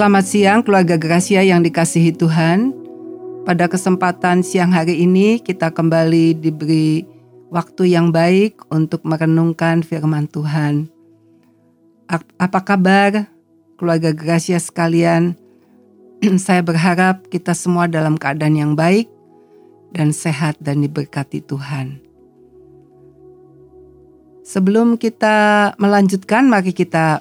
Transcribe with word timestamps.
Selamat 0.00 0.24
siang 0.24 0.64
keluarga 0.64 0.96
Gracia 0.96 1.44
yang 1.44 1.60
dikasihi 1.60 2.16
Tuhan. 2.16 2.72
Pada 3.44 3.68
kesempatan 3.68 4.40
siang 4.40 4.72
hari 4.72 5.04
ini 5.04 5.36
kita 5.44 5.68
kembali 5.68 6.40
diberi 6.40 7.04
waktu 7.52 7.92
yang 7.92 8.08
baik 8.08 8.64
untuk 8.72 9.04
merenungkan 9.04 9.84
firman 9.84 10.24
Tuhan. 10.24 10.88
Apa 12.40 12.64
kabar 12.64 13.28
keluarga 13.76 14.16
Gracia 14.16 14.56
sekalian? 14.56 15.36
Saya 16.48 16.64
berharap 16.64 17.28
kita 17.28 17.52
semua 17.52 17.84
dalam 17.84 18.16
keadaan 18.16 18.56
yang 18.56 18.72
baik 18.72 19.04
dan 19.92 20.16
sehat 20.16 20.56
dan 20.64 20.80
diberkati 20.80 21.44
Tuhan. 21.44 22.00
Sebelum 24.48 24.96
kita 24.96 25.76
melanjutkan, 25.76 26.48
mari 26.48 26.72
kita 26.72 27.20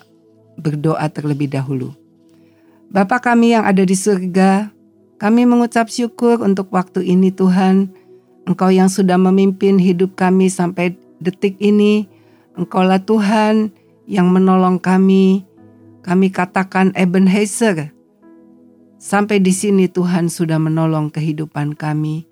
berdoa 0.55 1.03
terlebih 1.11 1.51
dahulu. 1.51 1.98
Bapa 2.89 3.21
kami 3.21 3.53
yang 3.53 3.69
ada 3.69 3.85
di 3.85 3.93
surga, 3.93 4.73
kami 5.21 5.45
mengucap 5.45 5.93
syukur 5.93 6.41
untuk 6.41 6.73
waktu 6.73 7.05
ini 7.05 7.29
Tuhan. 7.29 7.91
Engkau 8.49 8.73
yang 8.73 8.89
sudah 8.89 9.19
memimpin 9.19 9.77
hidup 9.77 10.17
kami 10.17 10.49
sampai 10.49 10.97
detik 11.21 11.53
ini. 11.61 12.09
Engkaulah 12.57 12.97
Tuhan 13.03 13.69
yang 14.09 14.33
menolong 14.33 14.81
kami. 14.81 15.45
Kami 16.01 16.33
katakan 16.33 16.89
Ebenezer. 16.97 17.93
Sampai 18.97 19.37
di 19.37 19.53
sini 19.53 19.85
Tuhan 19.85 20.31
sudah 20.31 20.57
menolong 20.57 21.13
kehidupan 21.13 21.77
kami. 21.77 22.25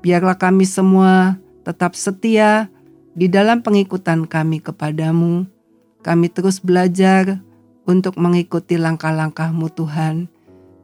Biarlah 0.00 0.40
kami 0.40 0.64
semua 0.64 1.36
tetap 1.68 1.92
setia 1.92 2.72
di 3.12 3.28
dalam 3.28 3.60
pengikutan 3.60 4.24
kami 4.24 4.64
kepadamu. 4.64 5.44
Kami 6.00 6.26
terus 6.32 6.62
belajar 6.62 7.44
untuk 7.88 8.20
mengikuti 8.20 8.76
langkah-langkahmu 8.76 9.72
Tuhan. 9.72 10.28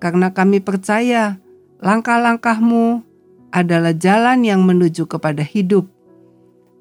Karena 0.00 0.32
kami 0.32 0.64
percaya 0.64 1.36
langkah-langkahmu 1.84 3.04
adalah 3.52 3.92
jalan 3.92 4.42
yang 4.42 4.64
menuju 4.64 5.04
kepada 5.04 5.44
hidup, 5.44 5.86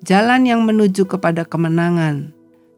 jalan 0.02 0.48
yang 0.48 0.64
menuju 0.64 1.06
kepada 1.06 1.44
kemenangan, 1.44 2.32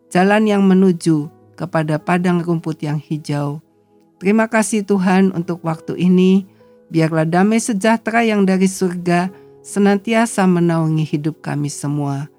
jalan 0.10 0.44
yang 0.50 0.66
menuju 0.66 1.30
kepada 1.56 2.02
padang 2.02 2.44
rumput 2.44 2.82
yang 2.84 3.00
hijau. 3.00 3.64
Terima 4.20 4.50
kasih 4.50 4.84
Tuhan 4.84 5.32
untuk 5.32 5.62
waktu 5.64 5.96
ini. 5.96 6.50
Biarlah 6.86 7.26
damai 7.26 7.58
sejahtera 7.58 8.22
yang 8.22 8.46
dari 8.46 8.70
surga 8.70 9.34
senantiasa 9.66 10.46
menaungi 10.46 11.02
hidup 11.02 11.42
kami 11.42 11.72
semua. 11.72 12.30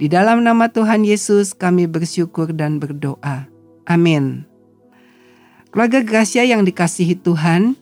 Di 0.00 0.08
dalam 0.08 0.40
nama 0.40 0.72
Tuhan 0.72 1.04
Yesus 1.04 1.52
kami 1.52 1.84
bersyukur 1.84 2.56
dan 2.56 2.80
berdoa. 2.80 3.44
Amin. 3.84 4.49
Keluarga 5.70 6.02
Gracia 6.02 6.42
yang 6.42 6.66
dikasihi 6.66 7.14
Tuhan, 7.22 7.78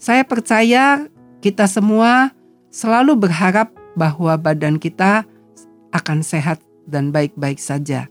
saya 0.00 0.24
percaya 0.24 1.12
kita 1.44 1.68
semua 1.68 2.32
selalu 2.72 3.28
berharap 3.28 3.68
bahwa 3.92 4.32
badan 4.40 4.80
kita 4.80 5.28
akan 5.92 6.24
sehat 6.24 6.64
dan 6.88 7.12
baik-baik 7.12 7.60
saja. 7.60 8.08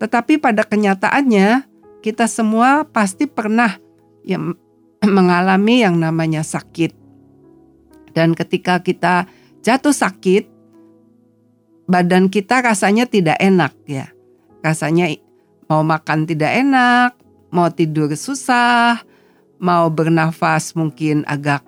Tetapi 0.00 0.40
pada 0.40 0.64
kenyataannya, 0.64 1.68
kita 2.00 2.24
semua 2.32 2.88
pasti 2.88 3.28
pernah 3.28 3.76
yang 4.24 4.56
mengalami 5.04 5.84
yang 5.84 6.00
namanya 6.00 6.40
sakit. 6.40 6.96
Dan 8.16 8.32
ketika 8.32 8.80
kita 8.80 9.28
jatuh 9.60 9.92
sakit, 9.92 10.48
badan 11.92 12.32
kita 12.32 12.64
rasanya 12.64 13.04
tidak 13.04 13.36
enak 13.36 13.76
ya. 13.84 14.08
Rasanya 14.64 15.12
mau 15.68 15.84
makan 15.84 16.24
tidak 16.24 16.56
enak, 16.56 17.21
mau 17.52 17.68
tidur 17.68 18.10
susah, 18.16 19.04
mau 19.60 19.92
bernafas 19.92 20.72
mungkin 20.72 21.22
agak 21.28 21.60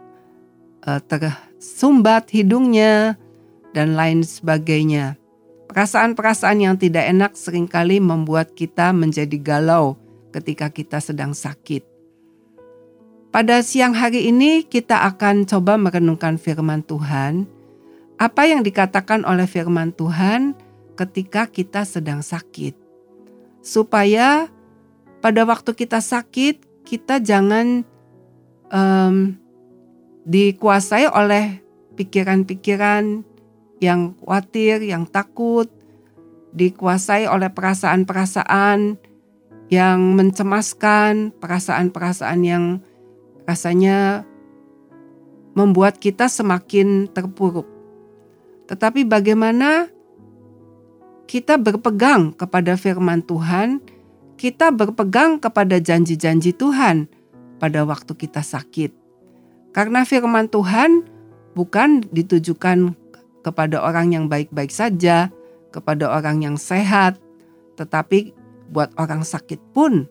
uh, 0.88 0.98
tersumbat 1.04 2.32
hidungnya, 2.32 3.20
dan 3.74 3.98
lain 3.98 4.22
sebagainya. 4.22 5.18
Perasaan-perasaan 5.68 6.62
yang 6.62 6.78
tidak 6.78 7.10
enak 7.10 7.34
sering 7.34 7.66
kali 7.66 7.98
membuat 7.98 8.54
kita 8.54 8.94
menjadi 8.94 9.34
galau 9.42 9.98
ketika 10.30 10.70
kita 10.70 11.02
sedang 11.02 11.34
sakit. 11.34 11.82
Pada 13.34 13.58
siang 13.66 13.90
hari 13.90 14.30
ini 14.30 14.62
kita 14.62 15.02
akan 15.10 15.42
coba 15.42 15.74
merenungkan 15.74 16.38
firman 16.38 16.86
Tuhan. 16.86 17.50
Apa 18.14 18.46
yang 18.46 18.62
dikatakan 18.62 19.26
oleh 19.26 19.50
firman 19.50 19.90
Tuhan 19.90 20.54
ketika 20.94 21.50
kita 21.50 21.82
sedang 21.82 22.22
sakit. 22.22 22.78
Supaya 23.58 24.46
pada 25.24 25.48
waktu 25.48 25.72
kita 25.72 26.04
sakit, 26.04 26.84
kita 26.84 27.16
jangan 27.16 27.80
um, 28.68 29.32
dikuasai 30.28 31.08
oleh 31.08 31.64
pikiran-pikiran 31.96 33.24
yang 33.80 34.12
khawatir, 34.20 34.84
yang 34.84 35.08
takut, 35.08 35.72
dikuasai 36.52 37.24
oleh 37.24 37.48
perasaan-perasaan 37.48 39.00
yang 39.72 39.98
mencemaskan, 40.12 41.32
perasaan-perasaan 41.40 42.40
yang 42.44 42.64
rasanya 43.48 44.28
membuat 45.56 46.04
kita 46.04 46.28
semakin 46.28 47.08
terpuruk. 47.08 47.64
Tetapi 48.68 49.08
bagaimana 49.08 49.88
kita 51.24 51.56
berpegang 51.56 52.36
kepada 52.36 52.76
firman 52.76 53.24
Tuhan 53.24 53.93
kita 54.44 54.68
berpegang 54.68 55.40
kepada 55.40 55.80
janji-janji 55.80 56.52
Tuhan 56.52 57.08
pada 57.56 57.80
waktu 57.88 58.12
kita 58.12 58.44
sakit. 58.44 58.92
Karena 59.72 60.04
firman 60.04 60.52
Tuhan 60.52 61.08
bukan 61.56 62.04
ditujukan 62.12 62.92
kepada 63.40 63.80
orang 63.80 64.12
yang 64.12 64.28
baik-baik 64.28 64.68
saja, 64.68 65.32
kepada 65.72 66.12
orang 66.12 66.44
yang 66.44 66.56
sehat, 66.60 67.16
tetapi 67.80 68.36
buat 68.68 68.92
orang 69.00 69.24
sakit 69.24 69.56
pun 69.72 70.04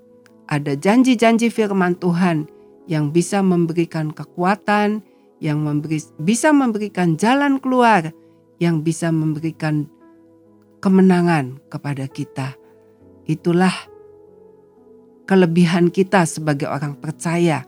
ada 0.50 0.74
janji-janji 0.74 1.54
firman 1.54 1.94
Tuhan 2.02 2.50
yang 2.90 3.14
bisa 3.14 3.46
memberikan 3.46 4.10
kekuatan, 4.10 5.06
yang 5.46 5.62
memberi, 5.62 6.02
bisa 6.18 6.50
memberikan 6.50 7.22
jalan 7.22 7.62
keluar, 7.62 8.10
yang 8.58 8.82
bisa 8.82 9.14
memberikan 9.14 9.86
kemenangan 10.82 11.62
kepada 11.70 12.10
kita. 12.10 12.58
Itulah 13.30 13.93
kelebihan 15.25 15.89
kita 15.89 16.28
sebagai 16.28 16.67
orang 16.67 17.00
percaya. 17.00 17.63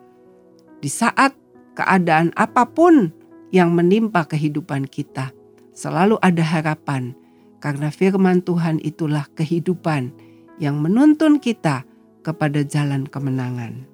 Di 0.80 0.90
saat 0.92 1.34
keadaan 1.76 2.32
apa 2.36 2.68
pun 2.68 3.12
yang 3.52 3.72
menimpa 3.74 4.28
kehidupan 4.28 4.88
kita, 4.88 5.32
selalu 5.72 6.20
ada 6.20 6.44
harapan 6.44 7.16
karena 7.64 7.90
firman 7.90 8.46
Tuhan 8.46 8.78
itulah 8.84 9.26
kehidupan 9.34 10.14
yang 10.62 10.80
menuntun 10.80 11.42
kita 11.42 11.84
kepada 12.22 12.62
jalan 12.66 13.06
kemenangan. 13.10 13.86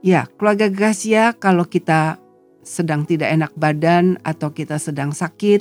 Ya, 0.00 0.24
keluarga 0.40 0.72
Gracia 0.72 1.36
kalau 1.36 1.68
kita 1.68 2.16
sedang 2.64 3.04
tidak 3.04 3.36
enak 3.36 3.52
badan 3.52 4.16
atau 4.24 4.48
kita 4.48 4.80
sedang 4.80 5.12
sakit, 5.12 5.60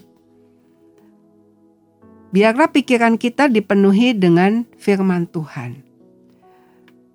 biarlah 2.29 2.69
pikiran 2.69 3.17
kita 3.17 3.49
dipenuhi 3.49 4.13
dengan 4.13 4.65
firman 4.77 5.25
Tuhan. 5.29 5.81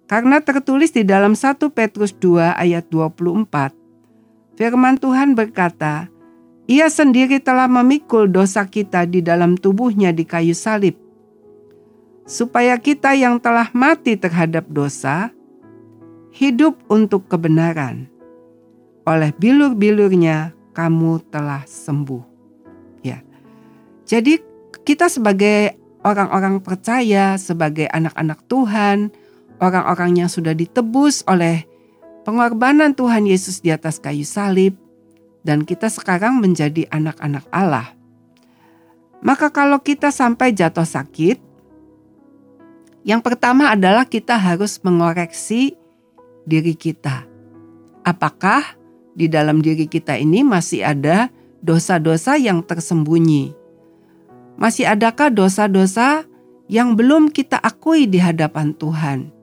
Karena 0.05 0.39
tertulis 0.45 0.93
di 0.93 1.03
dalam 1.03 1.33
1 1.33 1.57
Petrus 1.73 2.13
2 2.21 2.61
ayat 2.61 2.85
24, 2.93 3.73
firman 4.59 5.01
Tuhan 5.01 5.33
berkata, 5.33 6.13
Ia 6.69 6.89
sendiri 6.93 7.41
telah 7.41 7.69
memikul 7.69 8.29
dosa 8.29 8.69
kita 8.69 9.09
di 9.09 9.25
dalam 9.25 9.57
tubuhnya 9.57 10.13
di 10.13 10.28
kayu 10.28 10.53
salib, 10.53 10.97
supaya 12.28 12.77
kita 12.77 13.17
yang 13.17 13.41
telah 13.41 13.72
mati 13.72 14.17
terhadap 14.17 14.69
dosa, 14.69 15.33
hidup 16.33 16.77
untuk 16.89 17.28
kebenaran. 17.28 18.09
Oleh 19.05 19.33
bilur-bilurnya 19.37 20.57
kamu 20.72 21.21
telah 21.28 21.65
sembuh. 21.69 22.25
Ya. 23.05 23.21
Jadi 24.09 24.53
kita 24.84 25.09
sebagai 25.09 25.81
orang-orang 26.04 26.60
percaya, 26.60 27.41
sebagai 27.41 27.89
anak-anak 27.89 28.45
Tuhan, 28.47 29.09
orang-orang 29.59 30.25
yang 30.25 30.31
sudah 30.31 30.53
ditebus 30.53 31.25
oleh 31.25 31.65
pengorbanan 32.28 32.92
Tuhan 32.92 33.25
Yesus 33.25 33.65
di 33.65 33.72
atas 33.72 33.97
kayu 33.97 34.28
salib, 34.28 34.77
dan 35.45 35.65
kita 35.65 35.89
sekarang 35.89 36.45
menjadi 36.45 36.84
anak-anak 36.92 37.45
Allah. 37.48 37.97
Maka 39.25 39.48
kalau 39.48 39.81
kita 39.81 40.13
sampai 40.13 40.53
jatuh 40.53 40.84
sakit, 40.84 41.41
yang 43.04 43.25
pertama 43.25 43.72
adalah 43.72 44.04
kita 44.04 44.36
harus 44.36 44.77
mengoreksi 44.84 45.77
diri 46.45 46.77
kita. 46.77 47.25
Apakah 48.04 48.77
di 49.16 49.28
dalam 49.33 49.65
diri 49.65 49.89
kita 49.89 50.16
ini 50.21 50.45
masih 50.45 50.84
ada 50.84 51.33
dosa-dosa 51.65 52.36
yang 52.36 52.60
tersembunyi? 52.60 53.64
Masih 54.54 54.86
adakah 54.86 55.30
dosa-dosa 55.30 56.24
yang 56.71 56.95
belum 56.95 57.30
kita 57.30 57.59
akui 57.60 58.06
di 58.06 58.22
hadapan 58.22 58.72
Tuhan? 58.74 59.34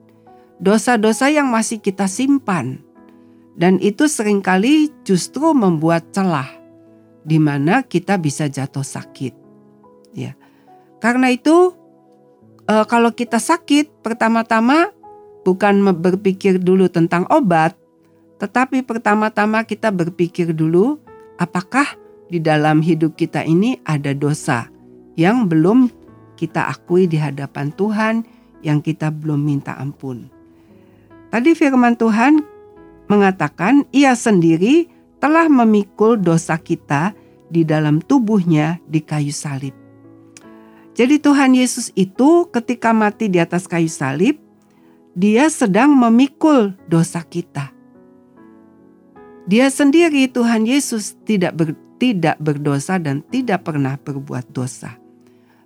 dosa-dosa 0.62 1.26
yang 1.26 1.50
masih 1.50 1.82
kita 1.82 2.06
simpan. 2.06 2.78
Dan 3.52 3.82
itu 3.82 4.06
sering 4.06 4.40
kali 4.40 4.88
justru 5.02 5.52
membuat 5.52 6.14
celah 6.14 6.48
di 7.26 7.36
mana 7.36 7.84
kita 7.84 8.16
bisa 8.16 8.48
jatuh 8.48 8.86
sakit. 8.86 9.34
Ya. 10.16 10.38
Karena 11.02 11.28
itu 11.28 11.76
e, 12.64 12.74
kalau 12.88 13.12
kita 13.12 13.36
sakit 13.36 14.00
pertama-tama 14.00 14.94
bukan 15.44 15.84
berpikir 16.00 16.56
dulu 16.62 16.88
tentang 16.88 17.28
obat, 17.28 17.76
tetapi 18.40 18.86
pertama-tama 18.86 19.68
kita 19.68 19.92
berpikir 19.92 20.56
dulu 20.56 20.96
apakah 21.36 21.84
di 22.32 22.40
dalam 22.40 22.80
hidup 22.80 23.12
kita 23.20 23.44
ini 23.44 23.76
ada 23.84 24.16
dosa 24.16 24.72
yang 25.18 25.48
belum 25.48 25.92
kita 26.36 26.68
akui 26.72 27.06
di 27.06 27.20
hadapan 27.20 27.70
Tuhan 27.74 28.14
yang 28.62 28.80
kita 28.80 29.10
belum 29.10 29.42
minta 29.42 29.76
ampun. 29.76 30.30
Tadi 31.32 31.56
firman 31.56 31.96
Tuhan 31.96 32.44
mengatakan 33.08 33.88
ia 33.92 34.12
sendiri 34.16 34.88
telah 35.22 35.46
memikul 35.46 36.18
dosa 36.18 36.58
kita 36.58 37.14
di 37.52 37.62
dalam 37.62 38.00
tubuhnya 38.00 38.80
di 38.88 39.04
kayu 39.04 39.30
salib. 39.30 39.76
Jadi 40.92 41.20
Tuhan 41.20 41.56
Yesus 41.56 41.88
itu 41.96 42.48
ketika 42.52 42.92
mati 42.92 43.28
di 43.28 43.40
atas 43.40 43.64
kayu 43.64 43.88
salib, 43.88 44.36
dia 45.16 45.48
sedang 45.48 45.92
memikul 45.92 46.76
dosa 46.88 47.24
kita. 47.24 47.72
Dia 49.48 49.68
sendiri 49.72 50.28
Tuhan 50.28 50.68
Yesus 50.68 51.16
tidak 51.24 51.52
ber, 51.56 51.68
tidak 52.00 52.36
berdosa 52.38 53.00
dan 53.00 53.24
tidak 53.32 53.66
pernah 53.66 53.96
berbuat 53.98 54.52
dosa. 54.52 55.01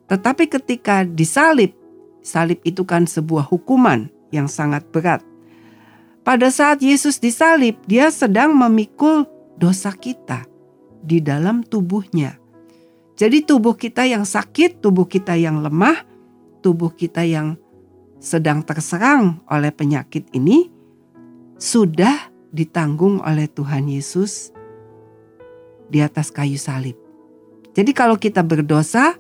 Tetapi 0.07 0.47
ketika 0.47 1.03
disalib, 1.03 1.75
salib 2.23 2.63
itu 2.63 2.87
kan 2.87 3.07
sebuah 3.07 3.47
hukuman 3.47 4.07
yang 4.31 4.47
sangat 4.47 4.87
berat. 4.95 5.23
Pada 6.27 6.51
saat 6.51 6.83
Yesus 6.83 7.23
disalib, 7.23 7.79
dia 7.87 8.11
sedang 8.11 8.55
memikul 8.55 9.27
dosa 9.59 9.95
kita 9.95 10.47
di 11.03 11.23
dalam 11.23 11.63
tubuhnya. 11.63 12.39
Jadi 13.17 13.47
tubuh 13.47 13.79
kita 13.79 14.05
yang 14.05 14.27
sakit, 14.27 14.83
tubuh 14.83 15.07
kita 15.07 15.39
yang 15.39 15.63
lemah, 15.63 16.03
tubuh 16.61 16.91
kita 16.93 17.23
yang 17.23 17.55
sedang 18.19 18.61
terserang 18.67 19.41
oleh 19.47 19.71
penyakit 19.71 20.27
ini 20.35 20.69
sudah 21.57 22.29
ditanggung 22.53 23.23
oleh 23.25 23.49
Tuhan 23.49 23.89
Yesus 23.89 24.53
di 25.89 26.03
atas 26.03 26.29
kayu 26.35 26.59
salib. 26.61 26.99
Jadi 27.73 27.93
kalau 27.93 28.17
kita 28.19 28.45
berdosa, 28.45 29.17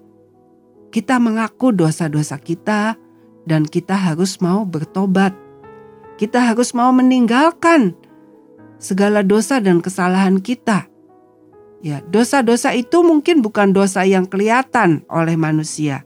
kita 0.97 1.21
mengaku 1.21 1.77
dosa-dosa 1.77 2.41
kita 2.41 2.97
dan 3.45 3.69
kita 3.69 3.93
harus 3.93 4.41
mau 4.41 4.65
bertobat 4.65 5.37
kita 6.17 6.41
harus 6.41 6.73
mau 6.73 6.91
meninggalkan 6.97 7.93
segala 8.81 9.21
dosa 9.21 9.61
dan 9.61 9.85
kesalahan 9.85 10.41
kita. 10.41 10.89
Ya, 11.85 12.01
dosa-dosa 12.09 12.73
itu 12.73 13.05
mungkin 13.05 13.45
bukan 13.45 13.77
dosa 13.77 14.03
yang 14.09 14.25
kelihatan 14.25 15.05
oleh 15.13 15.37
manusia, 15.37 16.03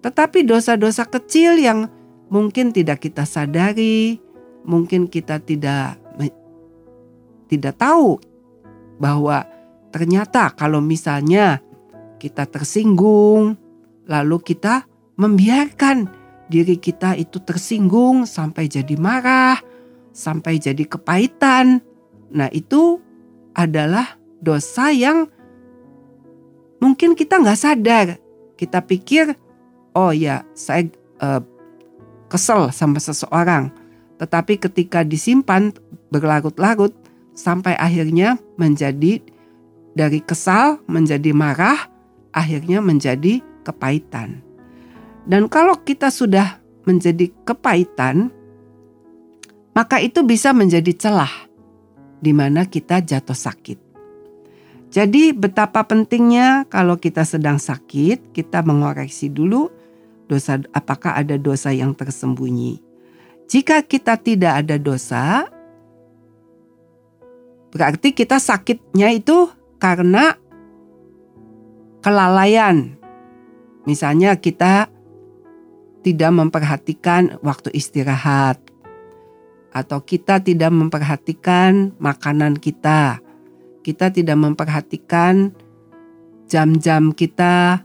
tetapi 0.00 0.46
dosa-dosa 0.46 1.04
kecil 1.10 1.58
yang 1.58 1.90
mungkin 2.30 2.70
tidak 2.70 3.02
kita 3.02 3.26
sadari, 3.26 4.22
mungkin 4.62 5.10
kita 5.10 5.42
tidak 5.42 5.98
tidak 7.50 7.74
tahu 7.76 8.16
bahwa 9.02 9.44
ternyata 9.90 10.54
kalau 10.54 10.78
misalnya 10.78 11.60
kita 12.22 12.46
tersinggung, 12.46 13.58
lalu 14.06 14.38
kita 14.42 14.86
membiarkan 15.16 16.08
diri 16.52 16.76
kita 16.76 17.16
itu 17.16 17.40
tersinggung 17.40 18.28
sampai 18.28 18.68
jadi 18.68 18.94
marah, 18.98 19.60
sampai 20.12 20.60
jadi 20.60 20.84
kepahitan. 20.84 21.80
Nah 22.32 22.48
itu 22.52 23.00
adalah 23.56 24.16
dosa 24.40 24.92
yang 24.92 25.28
mungkin 26.80 27.16
kita 27.16 27.40
nggak 27.40 27.60
sadar. 27.60 28.06
Kita 28.58 28.84
pikir, 28.84 29.32
oh 29.96 30.12
ya 30.12 30.44
saya 30.52 30.86
uh, 31.24 31.40
kesel 32.28 32.68
sama 32.70 33.00
seseorang. 33.00 33.72
Tetapi 34.20 34.60
ketika 34.60 35.02
disimpan 35.02 35.74
berlarut-larut 36.12 36.94
sampai 37.34 37.74
akhirnya 37.74 38.38
menjadi 38.60 39.18
dari 39.92 40.20
kesal 40.24 40.80
menjadi 40.88 41.32
marah, 41.36 41.90
akhirnya 42.32 42.80
menjadi 42.80 43.44
kepahitan. 43.62 44.42
Dan 45.26 45.46
kalau 45.46 45.78
kita 45.82 46.10
sudah 46.10 46.58
menjadi 46.82 47.30
kepahitan, 47.46 48.34
maka 49.72 50.02
itu 50.02 50.26
bisa 50.26 50.50
menjadi 50.50 50.92
celah 50.92 51.32
di 52.22 52.30
mana 52.34 52.66
kita 52.66 53.02
jatuh 53.02 53.34
sakit. 53.34 53.78
Jadi 54.92 55.32
betapa 55.32 55.88
pentingnya 55.88 56.68
kalau 56.68 57.00
kita 57.00 57.24
sedang 57.24 57.56
sakit, 57.56 58.36
kita 58.36 58.60
mengoreksi 58.60 59.32
dulu 59.32 59.72
dosa 60.28 60.60
apakah 60.76 61.16
ada 61.16 61.40
dosa 61.40 61.72
yang 61.72 61.96
tersembunyi. 61.96 62.76
Jika 63.48 63.84
kita 63.84 64.20
tidak 64.20 64.64
ada 64.64 64.76
dosa, 64.76 65.48
berarti 67.72 68.12
kita 68.12 68.36
sakitnya 68.36 69.16
itu 69.16 69.48
karena 69.80 70.36
kelalaian. 72.04 73.01
Misalnya 73.84 74.38
kita 74.38 74.86
tidak 76.02 76.32
memperhatikan 76.34 77.38
waktu 77.42 77.70
istirahat, 77.74 78.58
atau 79.72 80.04
kita 80.04 80.38
tidak 80.44 80.68
memperhatikan 80.68 81.96
makanan 81.96 82.60
kita, 82.60 83.18
kita 83.80 84.12
tidak 84.12 84.36
memperhatikan 84.36 85.50
jam-jam 86.46 87.10
kita 87.16 87.80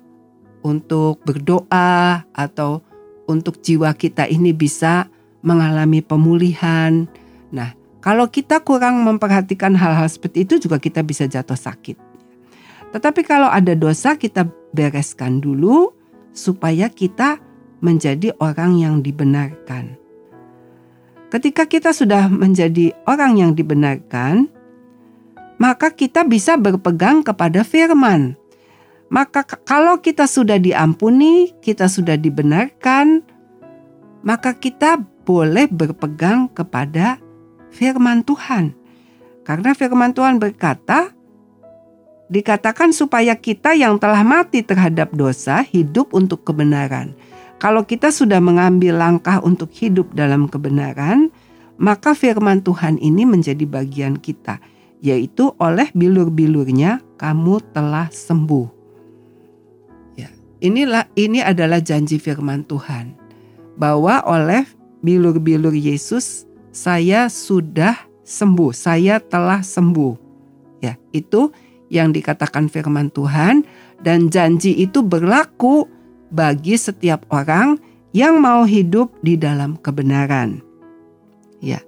untuk 0.62 1.24
berdoa, 1.24 2.28
atau 2.36 2.84
untuk 3.28 3.64
jiwa 3.64 3.96
kita 3.96 4.28
ini 4.28 4.52
bisa 4.52 5.08
mengalami 5.40 6.04
pemulihan. 6.04 7.08
Nah, 7.56 7.72
kalau 8.04 8.28
kita 8.28 8.60
kurang 8.62 9.04
memperhatikan 9.08 9.74
hal-hal 9.74 10.12
seperti 10.12 10.44
itu, 10.44 10.60
juga 10.60 10.78
kita 10.78 11.00
bisa 11.04 11.24
jatuh 11.24 11.56
sakit. 11.56 11.96
Tetapi 12.92 13.22
kalau 13.24 13.48
ada 13.52 13.76
dosa, 13.76 14.16
kita 14.16 14.48
bereskan 14.78 15.42
dulu 15.42 15.90
supaya 16.38 16.94
kita 16.94 17.42
menjadi 17.82 18.38
orang 18.38 18.78
yang 18.78 18.96
dibenarkan. 19.02 19.98
Ketika 21.34 21.66
kita 21.66 21.92
sudah 21.92 22.30
menjadi 22.30 22.94
orang 23.10 23.42
yang 23.42 23.52
dibenarkan, 23.58 24.48
maka 25.58 25.90
kita 25.90 26.24
bisa 26.24 26.56
berpegang 26.56 27.26
kepada 27.26 27.66
firman. 27.66 28.38
Maka 29.10 29.44
kalau 29.44 29.98
kita 30.00 30.30
sudah 30.30 30.62
diampuni, 30.62 31.52
kita 31.60 31.90
sudah 31.90 32.16
dibenarkan, 32.16 33.26
maka 34.22 34.56
kita 34.56 35.02
boleh 35.28 35.68
berpegang 35.68 36.48
kepada 36.52 37.20
firman 37.74 38.24
Tuhan. 38.24 38.72
Karena 39.44 39.72
firman 39.76 40.12
Tuhan 40.12 40.40
berkata, 40.40 41.17
dikatakan 42.28 42.92
supaya 42.92 43.36
kita 43.36 43.76
yang 43.76 43.96
telah 44.00 44.24
mati 44.24 44.64
terhadap 44.64 45.16
dosa 45.16 45.64
hidup 45.64 46.12
untuk 46.12 46.44
kebenaran. 46.44 47.16
Kalau 47.58 47.82
kita 47.88 48.14
sudah 48.14 48.38
mengambil 48.38 49.00
langkah 49.02 49.42
untuk 49.42 49.74
hidup 49.74 50.14
dalam 50.14 50.46
kebenaran, 50.46 51.34
maka 51.82 52.14
firman 52.14 52.62
Tuhan 52.62 53.02
ini 53.02 53.26
menjadi 53.26 53.66
bagian 53.66 54.22
kita, 54.22 54.62
yaitu 55.02 55.54
oleh 55.58 55.90
bilur-bilurnya 55.98 57.02
kamu 57.18 57.62
telah 57.74 58.14
sembuh. 58.14 58.68
Ya, 60.22 60.30
inilah 60.62 61.10
ini 61.18 61.42
adalah 61.42 61.82
janji 61.82 62.22
firman 62.22 62.62
Tuhan 62.70 63.18
bahwa 63.78 64.22
oleh 64.26 64.66
bilur-bilur 65.02 65.74
Yesus 65.74 66.46
saya 66.70 67.26
sudah 67.26 67.98
sembuh, 68.22 68.70
saya 68.70 69.18
telah 69.18 69.66
sembuh. 69.66 70.14
Ya, 70.78 70.94
itu 71.10 71.50
yang 71.88 72.12
dikatakan 72.12 72.68
firman 72.68 73.08
Tuhan 73.12 73.64
dan 74.04 74.28
janji 74.28 74.76
itu 74.76 75.00
berlaku 75.02 75.88
bagi 76.30 76.76
setiap 76.76 77.24
orang 77.32 77.80
yang 78.12 78.44
mau 78.44 78.68
hidup 78.68 79.12
di 79.24 79.40
dalam 79.40 79.80
kebenaran. 79.80 80.60
Ya. 81.64 81.80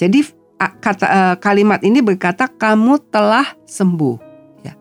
Jadi 0.00 0.24
kata 0.56 1.36
kalimat 1.36 1.84
ini 1.84 2.00
berkata 2.00 2.48
kamu 2.48 3.00
telah 3.12 3.44
sembuh, 3.68 4.16
ya. 4.64 4.72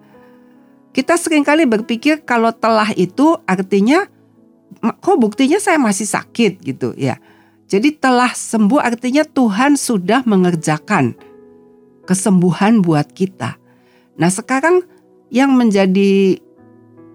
Kita 0.96 1.20
sering 1.20 1.44
kali 1.44 1.68
berpikir 1.68 2.24
kalau 2.24 2.56
telah 2.56 2.96
itu 2.96 3.36
artinya 3.44 4.08
kok 4.80 5.20
buktinya 5.20 5.60
saya 5.60 5.76
masih 5.76 6.08
sakit 6.08 6.64
gitu 6.64 6.96
ya. 6.96 7.20
Jadi 7.68 8.00
telah 8.00 8.32
sembuh 8.32 8.80
artinya 8.80 9.28
Tuhan 9.28 9.76
sudah 9.76 10.24
mengerjakan 10.24 11.14
kesembuhan 12.08 12.82
buat 12.82 13.12
kita. 13.12 13.59
Nah, 14.20 14.28
sekarang 14.28 14.84
yang 15.32 15.56
menjadi 15.56 16.38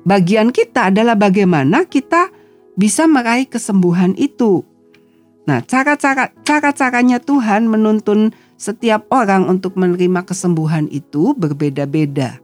bagian 0.09 0.51
kita 0.51 0.89
adalah 0.89 1.15
bagaimana 1.15 1.85
kita 1.85 2.33
bisa 2.75 3.05
meraih 3.05 3.47
kesembuhan 3.47 4.17
itu. 4.17 4.65
Nah, 5.45 5.61
cara-cara 5.61 6.33
cara-caranya 6.43 7.21
Tuhan 7.21 7.69
menuntun 7.69 8.33
setiap 8.57 9.05
orang 9.13 9.45
untuk 9.45 9.77
menerima 9.77 10.25
kesembuhan 10.25 10.89
itu 10.89 11.37
berbeda-beda. 11.37 12.41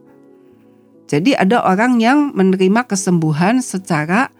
Jadi 1.09 1.35
ada 1.35 1.65
orang 1.65 1.99
yang 1.99 2.31
menerima 2.31 2.87
kesembuhan 2.87 3.59
secara 3.59 4.31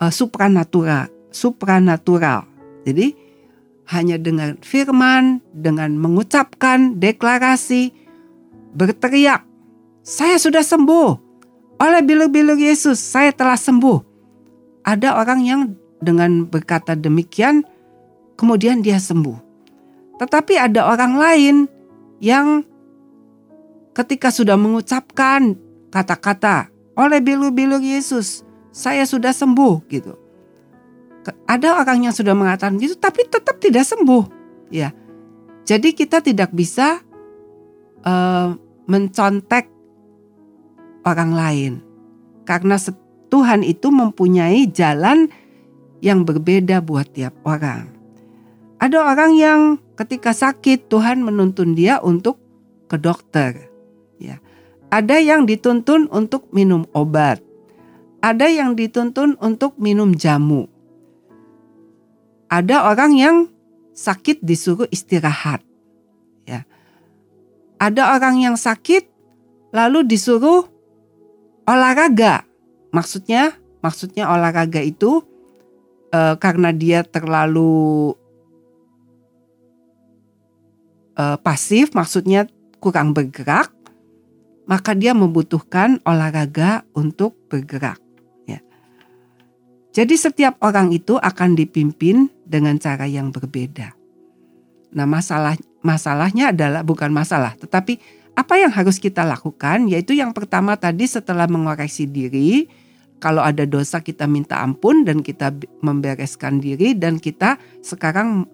uh, 0.00 0.10
supranatural, 0.10 1.12
supranatural. 1.30 2.48
Jadi 2.82 3.14
hanya 3.92 4.16
dengan 4.18 4.58
firman, 4.64 5.44
dengan 5.54 5.94
mengucapkan 5.94 6.98
deklarasi, 6.98 7.94
berteriak, 8.74 9.44
"Saya 10.04 10.36
sudah 10.36 10.64
sembuh. 10.64 11.28
Oleh 11.78 12.02
bilur-bilur 12.02 12.58
Yesus, 12.58 12.98
saya 12.98 13.30
telah 13.30 13.56
sembuh." 13.56 14.02
Ada 14.82 15.20
orang 15.20 15.40
yang 15.44 15.60
dengan 16.00 16.46
berkata 16.46 16.94
demikian, 16.96 17.66
kemudian 18.38 18.80
dia 18.80 18.96
sembuh. 19.02 19.36
Tetapi 20.18 20.54
ada 20.58 20.90
orang 20.90 21.12
lain 21.18 21.56
yang 22.18 22.66
ketika 23.94 24.30
sudah 24.30 24.58
mengucapkan 24.58 25.54
kata-kata 25.90 26.70
oleh 26.98 27.22
bilur-bilur 27.22 27.82
Yesus, 27.82 28.42
saya 28.74 29.06
sudah 29.06 29.34
sembuh 29.34 29.74
gitu. 29.90 30.14
Ada 31.44 31.82
orang 31.84 32.08
yang 32.08 32.14
sudah 32.14 32.32
mengatakan 32.32 32.80
gitu 32.80 32.96
tapi 32.96 33.26
tetap 33.26 33.58
tidak 33.60 33.84
sembuh. 33.84 34.24
Ya. 34.72 34.94
Jadi 35.68 35.92
kita 35.92 36.24
tidak 36.24 36.54
bisa 36.56 37.04
uh, 38.08 38.56
mencontek 38.88 39.68
orang 41.04 41.32
lain. 41.36 41.72
Karena 42.48 42.80
Tuhan 43.28 43.60
itu 43.60 43.92
mempunyai 43.92 44.64
jalan 44.72 45.28
yang 46.00 46.24
berbeda 46.24 46.80
buat 46.80 47.12
tiap 47.12 47.36
orang. 47.44 47.92
Ada 48.80 48.98
orang 49.04 49.32
yang 49.36 49.60
ketika 49.98 50.32
sakit 50.32 50.88
Tuhan 50.88 51.20
menuntun 51.20 51.76
dia 51.76 52.00
untuk 52.00 52.40
ke 52.88 52.96
dokter. 52.96 53.68
Ya. 54.16 54.40
Ada 54.88 55.20
yang 55.20 55.44
dituntun 55.44 56.08
untuk 56.08 56.48
minum 56.54 56.88
obat. 56.96 57.44
Ada 58.24 58.48
yang 58.48 58.72
dituntun 58.78 59.36
untuk 59.42 59.76
minum 59.76 60.16
jamu. 60.16 60.70
Ada 62.48 62.88
orang 62.88 63.12
yang 63.12 63.36
sakit 63.92 64.40
disuruh 64.40 64.88
istirahat. 64.88 65.67
Ada 67.78 68.18
orang 68.18 68.42
yang 68.42 68.56
sakit 68.58 69.06
lalu 69.70 70.02
disuruh 70.04 70.66
olahraga. 71.68 72.42
Maksudnya, 72.90 73.54
maksudnya 73.84 74.26
olahraga 74.32 74.82
itu 74.82 75.22
uh, 76.10 76.34
karena 76.40 76.72
dia 76.72 77.04
terlalu 77.04 78.16
uh, 81.18 81.36
pasif, 81.38 81.92
maksudnya 81.92 82.48
kurang 82.80 83.12
bergerak, 83.12 83.68
maka 84.64 84.96
dia 84.96 85.12
membutuhkan 85.12 86.00
olahraga 86.08 86.86
untuk 86.96 87.36
bergerak. 87.52 88.00
Ya. 88.48 88.64
Jadi 89.92 90.14
setiap 90.16 90.56
orang 90.64 90.94
itu 90.94 91.20
akan 91.20 91.58
dipimpin 91.58 92.32
dengan 92.48 92.80
cara 92.80 93.04
yang 93.04 93.28
berbeda. 93.28 93.92
Nah 94.96 95.04
masalah 95.04 95.60
masalahnya 95.84 96.50
adalah 96.50 96.82
bukan 96.82 97.10
masalah, 97.12 97.54
tetapi 97.58 97.98
apa 98.38 98.54
yang 98.54 98.70
harus 98.70 99.02
kita 99.02 99.26
lakukan 99.26 99.90
yaitu 99.90 100.14
yang 100.14 100.30
pertama 100.30 100.78
tadi 100.78 101.10
setelah 101.10 101.50
mengoreksi 101.50 102.06
diri, 102.06 102.70
kalau 103.18 103.42
ada 103.42 103.66
dosa 103.66 103.98
kita 103.98 104.30
minta 104.30 104.62
ampun 104.62 105.02
dan 105.02 105.26
kita 105.26 105.50
membereskan 105.82 106.62
diri 106.62 106.94
dan 106.94 107.18
kita 107.18 107.58
sekarang 107.82 108.46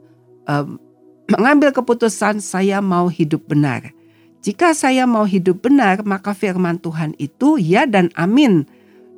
um, 0.49 0.81
mengambil 1.29 1.73
keputusan 1.73 2.41
saya 2.41 2.81
mau 2.81 3.13
hidup 3.13 3.45
benar. 3.45 3.93
Jika 4.45 4.77
saya 4.77 5.09
mau 5.09 5.25
hidup 5.25 5.65
benar, 5.65 6.05
maka 6.05 6.37
firman 6.37 6.77
Tuhan 6.77 7.17
itu 7.17 7.57
ya 7.57 7.89
dan 7.89 8.13
amin 8.13 8.69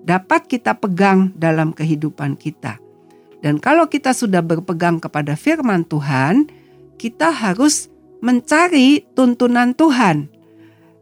dapat 0.07 0.47
kita 0.47 0.79
pegang 0.79 1.35
dalam 1.35 1.75
kehidupan 1.75 2.39
kita. 2.39 2.79
Dan 3.43 3.59
kalau 3.59 3.91
kita 3.91 4.15
sudah 4.15 4.39
berpegang 4.43 5.03
kepada 5.03 5.35
firman 5.35 5.83
Tuhan, 5.83 6.47
kita 6.99 7.35
harus 7.35 7.91
mencari 8.26 9.06
tuntunan 9.14 9.71
Tuhan. 9.78 10.26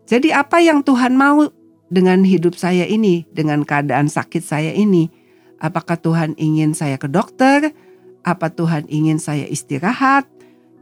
Jadi 0.04 0.28
apa 0.36 0.60
yang 0.60 0.84
Tuhan 0.84 1.16
mau 1.16 1.48
dengan 1.88 2.20
hidup 2.20 2.52
saya 2.52 2.84
ini, 2.84 3.24
dengan 3.32 3.64
keadaan 3.64 4.12
sakit 4.12 4.44
saya 4.44 4.76
ini? 4.76 5.08
Apakah 5.56 5.96
Tuhan 5.96 6.36
ingin 6.36 6.76
saya 6.76 7.00
ke 7.00 7.08
dokter? 7.08 7.72
Apa 8.20 8.52
Tuhan 8.52 8.84
ingin 8.92 9.16
saya 9.16 9.48
istirahat? 9.48 10.28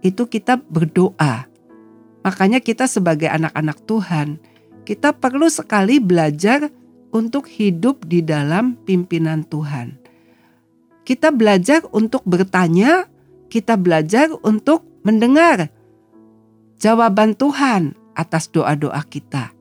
Itu 0.02 0.26
kita 0.26 0.58
berdoa. 0.58 1.46
Makanya 2.26 2.58
kita 2.58 2.90
sebagai 2.90 3.30
anak-anak 3.30 3.78
Tuhan, 3.87 4.42
kita 4.82 5.14
perlu 5.14 5.46
sekali 5.46 6.02
belajar 6.02 6.66
untuk 7.14 7.46
hidup 7.46 8.02
di 8.11 8.18
dalam 8.18 8.75
pimpinan 8.82 9.46
Tuhan. 9.46 9.94
Kita 11.06 11.30
belajar 11.30 11.87
untuk 11.94 12.26
bertanya, 12.26 13.06
kita 13.46 13.78
belajar 13.78 14.34
untuk 14.42 14.87
mendengar 15.06 15.70
jawaban 16.82 17.38
Tuhan 17.38 17.94
atas 18.18 18.50
doa-doa 18.50 18.98
kita. 19.06 19.54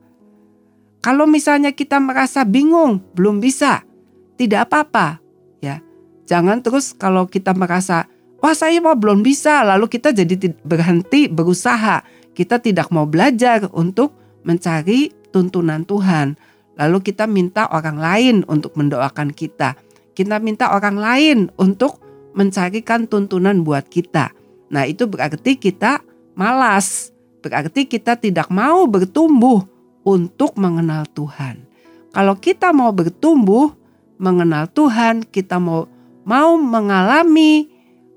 Kalau 0.98 1.30
misalnya 1.30 1.70
kita 1.70 2.02
merasa 2.02 2.42
bingung, 2.42 2.98
belum 3.14 3.38
bisa, 3.38 3.86
tidak 4.34 4.70
apa-apa, 4.70 5.22
ya. 5.62 5.78
Jangan 6.26 6.62
terus 6.62 6.94
kalau 6.94 7.26
kita 7.30 7.54
merasa, 7.54 8.10
wah 8.42 8.54
saya 8.54 8.82
mau 8.82 8.98
belum 8.98 9.22
bisa, 9.22 9.62
lalu 9.62 9.86
kita 9.86 10.10
jadi 10.10 10.34
berhenti 10.66 11.30
berusaha. 11.30 12.02
Kita 12.32 12.58
tidak 12.58 12.90
mau 12.90 13.06
belajar 13.06 13.66
untuk 13.74 14.14
mencari 14.46 15.10
tuntunan 15.34 15.82
Tuhan. 15.86 16.38
Lalu 16.78 16.98
kita 17.04 17.28
minta 17.28 17.68
orang 17.68 17.98
lain 17.98 18.36
untuk 18.48 18.72
mendoakan 18.78 19.34
kita. 19.34 19.76
Kita 20.16 20.40
minta 20.40 20.72
orang 20.72 20.96
lain 20.96 21.38
untuk 21.58 22.00
mencarikan 22.32 23.04
tuntunan 23.10 23.60
buat 23.66 23.84
kita. 23.90 24.32
Nah, 24.72 24.88
itu 24.88 25.04
berarti 25.04 25.60
kita 25.60 26.00
malas. 26.34 27.10
Berarti 27.42 27.88
kita 27.88 28.14
tidak 28.14 28.48
mau 28.48 28.86
bertumbuh 28.86 29.66
untuk 30.06 30.54
mengenal 30.58 31.06
Tuhan. 31.10 31.66
Kalau 32.12 32.36
kita 32.38 32.70
mau 32.70 32.92
bertumbuh 32.92 33.72
mengenal 34.20 34.68
Tuhan, 34.70 35.26
kita 35.26 35.58
mau 35.58 35.88
mau 36.22 36.54
mengalami 36.54 37.66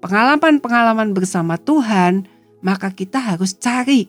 pengalaman-pengalaman 0.04 1.16
bersama 1.18 1.58
Tuhan, 1.58 2.30
maka 2.62 2.94
kita 2.94 3.18
harus 3.18 3.58
cari 3.58 4.06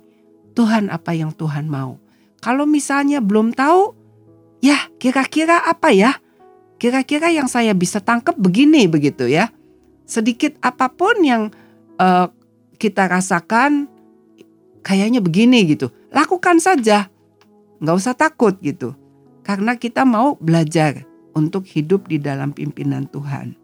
Tuhan 0.52 0.92
apa 0.92 1.16
yang 1.16 1.32
Tuhan 1.32 1.68
mau. 1.68 1.96
Kalau 2.44 2.68
misalnya 2.68 3.24
belum 3.24 3.56
tahu, 3.56 3.96
ya 4.60 4.92
kira-kira 5.00 5.64
apa 5.64 5.92
ya? 5.92 6.20
Kira-kira 6.76 7.32
yang 7.32 7.48
saya 7.48 7.72
bisa 7.72 8.04
tangkap 8.04 8.36
begini 8.36 8.84
begitu 8.84 9.24
ya. 9.24 9.48
Sedikit 10.04 10.60
apa 10.60 10.92
pun 10.92 11.16
yang 11.24 11.48
uh, 11.96 12.28
kita 12.76 13.08
rasakan 13.08 13.88
kayaknya 14.86 15.18
begini 15.18 15.66
gitu. 15.66 15.90
Lakukan 16.14 16.62
saja 16.62 17.10
nggak 17.82 17.96
usah 17.98 18.14
takut 18.14 18.54
gitu. 18.62 18.94
Karena 19.42 19.74
kita 19.74 20.06
mau 20.06 20.38
belajar 20.38 21.02
untuk 21.34 21.66
hidup 21.66 22.06
di 22.06 22.22
dalam 22.22 22.54
pimpinan 22.54 23.10
Tuhan. 23.10 23.58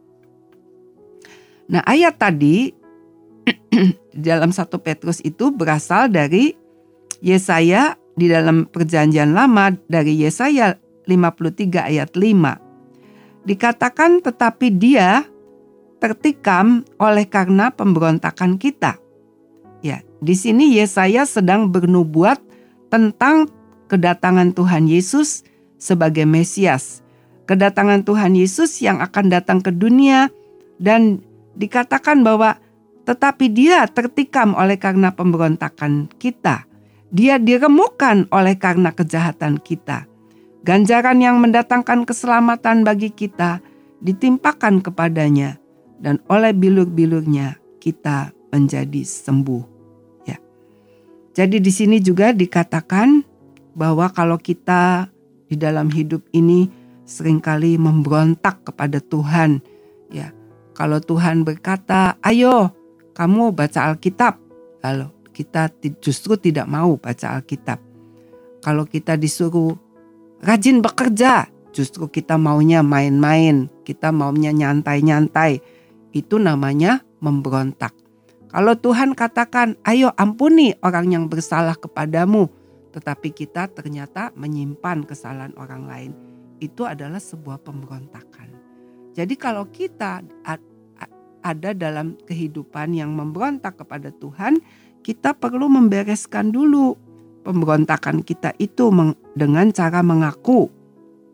Nah 1.71 1.83
ayat 1.87 2.19
tadi 2.19 2.75
dalam 4.13 4.51
satu 4.51 4.83
Petrus 4.83 5.23
itu 5.23 5.55
berasal 5.55 6.11
dari 6.11 6.59
Yesaya 7.23 7.95
di 8.19 8.27
dalam 8.29 8.67
perjanjian 8.67 9.33
lama 9.33 9.73
dari 9.87 10.19
Yesaya 10.19 10.75
53 11.07 11.91
ayat 11.91 12.11
5. 12.15 13.47
Dikatakan 13.47 14.23
tetapi 14.23 14.69
dia 14.75 15.27
tertikam 15.99 16.87
oleh 16.99 17.27
karena 17.27 17.71
pemberontakan 17.75 18.59
kita. 18.59 19.02
Di 20.23 20.39
sini 20.39 20.79
Yesaya 20.79 21.27
sedang 21.27 21.67
bernubuat 21.67 22.39
tentang 22.95 23.51
kedatangan 23.91 24.55
Tuhan 24.55 24.87
Yesus 24.87 25.43
sebagai 25.83 26.23
Mesias. 26.23 27.03
Kedatangan 27.51 28.07
Tuhan 28.07 28.39
Yesus 28.39 28.79
yang 28.79 29.03
akan 29.03 29.35
datang 29.35 29.59
ke 29.59 29.75
dunia 29.75 30.31
dan 30.79 31.19
dikatakan 31.59 32.23
bahwa 32.23 32.55
tetapi 33.03 33.51
dia 33.51 33.83
tertikam 33.91 34.55
oleh 34.55 34.79
karena 34.79 35.11
pemberontakan 35.11 36.07
kita. 36.23 36.71
Dia 37.11 37.43
diremukkan 37.43 38.31
oleh 38.31 38.55
karena 38.57 38.95
kejahatan 38.95 39.59
kita. 39.59 40.07
Ganjaran 40.63 41.19
yang 41.19 41.43
mendatangkan 41.43 42.07
keselamatan 42.07 42.87
bagi 42.87 43.11
kita 43.11 43.59
ditimpakan 43.99 44.79
kepadanya 44.79 45.59
dan 45.99 46.23
oleh 46.31 46.55
bilur-bilurnya 46.55 47.59
kita 47.83 48.31
menjadi 48.55 49.03
sembuh. 49.03 49.72
Jadi 51.33 51.65
di 51.65 51.73
sini 51.73 51.97
juga 51.97 52.37
dikatakan 52.37 53.25
bahwa 53.73 54.13
kalau 54.13 54.37
kita 54.37 55.09
di 55.49 55.57
dalam 55.57 55.89
hidup 55.89 56.21
ini 56.37 56.69
sering 57.09 57.41
kali 57.41 57.81
memberontak 57.81 58.65
kepada 58.69 59.01
Tuhan, 59.01 59.61
ya, 60.13 60.33
Kalau 60.73 61.05
Tuhan 61.05 61.45
berkata, 61.45 62.17
"Ayo, 62.25 62.73
kamu 63.13 63.53
baca 63.53 63.93
Alkitab." 63.93 64.41
Lalu 64.81 65.13
kita 65.37 65.69
justru 66.01 66.41
tidak 66.41 66.65
mau 66.65 66.97
baca 66.97 67.37
Alkitab. 67.37 67.77
Kalau 68.65 68.89
kita 68.89 69.21
disuruh 69.21 69.77
rajin 70.41 70.81
bekerja, 70.81 71.45
justru 71.77 72.09
kita 72.09 72.41
maunya 72.41 72.81
main-main, 72.81 73.69
kita 73.85 74.13
maunya 74.17 74.49
nyantai-nyantai. 74.49 75.61
Itu 76.17 76.41
namanya 76.41 77.05
memberontak. 77.21 77.93
Kalau 78.53 78.77
Tuhan 78.77 79.17
katakan, 79.17 79.81
"Ayo 79.81 80.13
ampuni 80.21 80.77
orang 80.85 81.09
yang 81.09 81.25
bersalah 81.27 81.73
kepadamu," 81.73 82.53
tetapi 82.93 83.33
kita 83.33 83.73
ternyata 83.73 84.29
menyimpan 84.37 85.09
kesalahan 85.09 85.57
orang 85.57 85.89
lain, 85.89 86.13
itu 86.61 86.85
adalah 86.85 87.17
sebuah 87.17 87.65
pemberontakan. 87.65 88.53
Jadi 89.17 89.35
kalau 89.41 89.65
kita 89.73 90.21
ada 91.43 91.71
dalam 91.73 92.21
kehidupan 92.29 92.93
yang 92.93 93.17
memberontak 93.17 93.81
kepada 93.81 94.13
Tuhan, 94.13 94.61
kita 95.01 95.33
perlu 95.33 95.73
membereskan 95.73 96.53
dulu 96.53 96.95
pemberontakan 97.43 98.21
kita 98.21 98.53
itu 98.61 98.93
dengan 99.35 99.73
cara 99.73 100.05
mengaku 100.05 100.71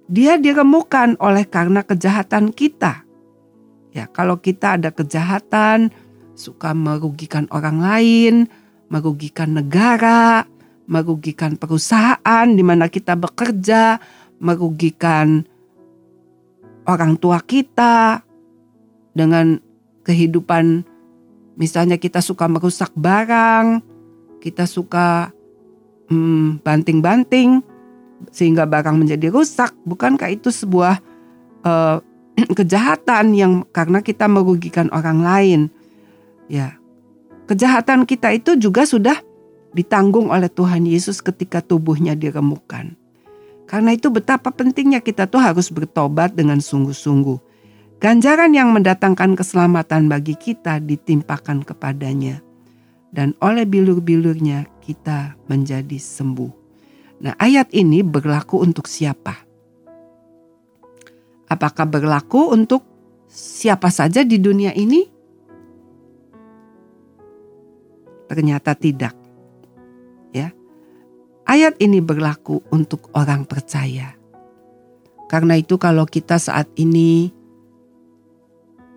dia 0.09 0.41
diremukkan 0.41 1.21
oleh 1.21 1.45
karena 1.45 1.85
kejahatan 1.85 2.49
kita. 2.49 3.05
Ya, 3.93 4.09
kalau 4.09 4.41
kita 4.41 4.81
ada 4.81 4.89
kejahatan, 4.89 5.93
suka 6.39 6.71
merugikan 6.71 7.51
orang 7.51 7.83
lain, 7.83 8.35
merugikan 8.87 9.59
negara, 9.59 10.47
merugikan 10.87 11.59
perusahaan 11.59 12.47
di 12.47 12.63
mana 12.63 12.87
kita 12.87 13.19
bekerja, 13.19 13.99
merugikan 14.39 15.43
orang 16.87 17.19
tua 17.19 17.43
kita 17.43 18.23
dengan 19.19 19.59
kehidupan 20.07 20.87
misalnya 21.59 21.99
kita 21.99 22.23
suka 22.23 22.47
merusak 22.47 22.95
barang, 22.95 23.83
kita 24.39 24.63
suka 24.65 25.35
hmm, 26.07 26.63
banting-banting 26.63 27.61
sehingga 28.31 28.63
barang 28.63 28.95
menjadi 28.95 29.29
rusak, 29.35 29.75
bukankah 29.83 30.31
itu 30.31 30.55
sebuah 30.55 31.03
uh, 31.67 31.99
kejahatan 32.59 33.35
yang 33.35 33.53
karena 33.75 33.99
kita 34.01 34.31
merugikan 34.31 34.87
orang 34.95 35.19
lain? 35.19 35.61
Ya. 36.49 36.81
Kejahatan 37.49 38.05
kita 38.05 38.33
itu 38.33 38.57
juga 38.57 38.85
sudah 38.85 39.17
ditanggung 39.73 40.33
oleh 40.33 40.49
Tuhan 40.49 40.85
Yesus 40.89 41.21
ketika 41.21 41.61
tubuhnya 41.61 42.17
diremukkan. 42.17 42.97
Karena 43.69 43.93
itu 43.93 44.09
betapa 44.09 44.49
pentingnya 44.49 45.05
kita 45.05 45.29
tuh 45.29 45.45
harus 45.45 45.69
bertobat 45.69 46.33
dengan 46.33 46.57
sungguh-sungguh. 46.57 47.37
Ganjaran 48.01 48.57
yang 48.57 48.73
mendatangkan 48.73 49.37
keselamatan 49.37 50.09
bagi 50.09 50.33
kita 50.33 50.81
ditimpakan 50.81 51.61
kepadanya. 51.65 52.41
Dan 53.13 53.37
oleh 53.45 53.69
bilur-bilurnya 53.69 54.69
kita 54.81 55.37
menjadi 55.49 56.01
sembuh. 56.01 56.53
Nah 57.25 57.35
ayat 57.37 57.73
ini 57.77 58.01
berlaku 58.01 58.65
untuk 58.65 58.89
siapa? 58.89 59.37
Apakah 61.49 61.89
berlaku 61.89 62.53
untuk 62.53 62.85
siapa 63.29 63.89
saja 63.89 64.25
di 64.25 64.37
dunia 64.37 64.73
ini? 64.77 65.18
Ternyata 68.29 68.77
tidak. 68.77 69.17
Ya. 70.31 70.53
Ayat 71.49 71.81
ini 71.81 72.05
berlaku 72.05 72.61
untuk 72.69 73.09
orang 73.17 73.49
percaya. 73.49 74.15
Karena 75.29 75.57
itu 75.61 75.77
kalau 75.81 76.05
kita 76.05 76.37
saat 76.37 76.69
ini 76.77 77.33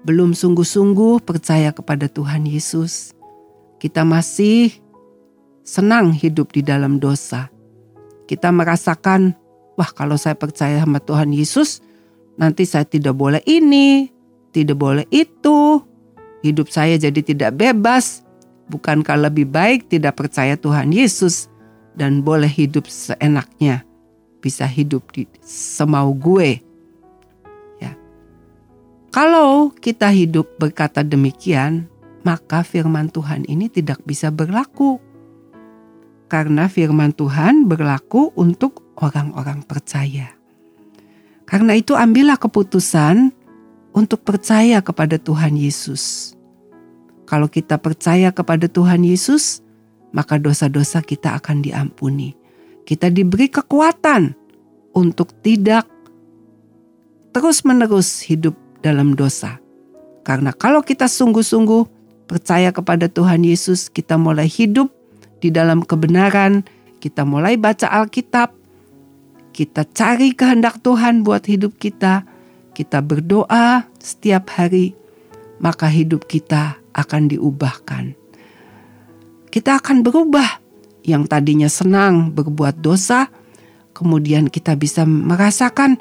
belum 0.04 0.36
sungguh-sungguh 0.36 1.24
percaya 1.24 1.72
kepada 1.72 2.08
Tuhan 2.12 2.48
Yesus, 2.48 3.16
kita 3.80 4.04
masih 4.08 4.72
senang 5.62 6.12
hidup 6.12 6.52
di 6.56 6.66
dalam 6.66 6.98
dosa. 6.98 7.52
Kita 8.26 8.50
merasakan, 8.50 9.36
wah 9.76 9.92
kalau 9.92 10.16
saya 10.16 10.34
percaya 10.36 10.82
sama 10.82 11.04
Tuhan 11.04 11.36
Yesus, 11.36 11.84
nanti 12.40 12.64
saya 12.66 12.88
tidak 12.88 13.14
boleh 13.14 13.44
ini, 13.44 14.10
tidak 14.56 14.80
boleh 14.80 15.06
itu. 15.12 15.84
Hidup 16.42 16.74
saya 16.74 16.98
jadi 16.98 17.22
tidak 17.22 17.54
bebas. 17.54 18.21
Bukankah 18.72 19.28
lebih 19.28 19.52
baik 19.52 19.92
tidak 19.92 20.16
percaya 20.16 20.56
Tuhan 20.56 20.96
Yesus 20.96 21.52
dan 21.92 22.24
boleh 22.24 22.48
hidup 22.48 22.88
seenaknya, 22.88 23.84
bisa 24.40 24.64
hidup 24.64 25.12
di 25.12 25.28
semau 25.44 26.16
gue. 26.16 26.64
Ya. 27.84 27.92
Kalau 29.12 29.76
kita 29.76 30.08
hidup 30.08 30.56
berkata 30.56 31.04
demikian, 31.04 31.92
maka 32.24 32.64
firman 32.64 33.12
Tuhan 33.12 33.44
ini 33.52 33.68
tidak 33.68 34.00
bisa 34.08 34.32
berlaku. 34.32 35.04
Karena 36.32 36.72
firman 36.72 37.12
Tuhan 37.12 37.68
berlaku 37.68 38.32
untuk 38.40 38.88
orang-orang 38.96 39.68
percaya. 39.68 40.32
Karena 41.44 41.76
itu 41.76 41.92
ambillah 41.92 42.40
keputusan 42.40 43.36
untuk 43.92 44.24
percaya 44.24 44.80
kepada 44.80 45.20
Tuhan 45.20 45.60
Yesus. 45.60 46.40
Kalau 47.32 47.48
kita 47.48 47.80
percaya 47.80 48.36
kepada 48.36 48.68
Tuhan 48.68 49.08
Yesus, 49.08 49.64
maka 50.12 50.36
dosa-dosa 50.36 51.00
kita 51.00 51.40
akan 51.40 51.64
diampuni. 51.64 52.36
Kita 52.84 53.08
diberi 53.08 53.48
kekuatan 53.48 54.36
untuk 54.92 55.32
tidak 55.40 55.88
terus-menerus 57.32 58.20
hidup 58.28 58.52
dalam 58.84 59.16
dosa. 59.16 59.64
Karena 60.28 60.52
kalau 60.52 60.84
kita 60.84 61.08
sungguh-sungguh 61.08 61.88
percaya 62.28 62.76
kepada 62.76 63.08
Tuhan 63.08 63.48
Yesus, 63.48 63.88
kita 63.88 64.20
mulai 64.20 64.52
hidup 64.52 64.92
di 65.40 65.56
dalam 65.56 65.88
kebenaran, 65.88 66.68
kita 67.00 67.24
mulai 67.24 67.56
baca 67.56 67.88
Alkitab, 67.88 68.52
kita 69.56 69.88
cari 69.96 70.36
kehendak 70.36 70.84
Tuhan 70.84 71.24
buat 71.24 71.48
hidup 71.48 71.80
kita, 71.80 72.28
kita 72.76 73.00
berdoa 73.00 73.88
setiap 74.04 74.52
hari, 74.52 75.00
maka 75.62 75.86
hidup 75.86 76.26
kita 76.26 76.82
akan 76.92 77.30
diubahkan 77.30 78.20
kita 79.52 79.78
akan 79.84 80.02
berubah. 80.02 80.64
Yang 81.04 81.24
tadinya 81.28 81.68
senang 81.68 82.32
berbuat 82.32 82.80
dosa, 82.80 83.28
kemudian 83.92 84.48
kita 84.48 84.80
bisa 84.80 85.04
merasakan, 85.04 86.00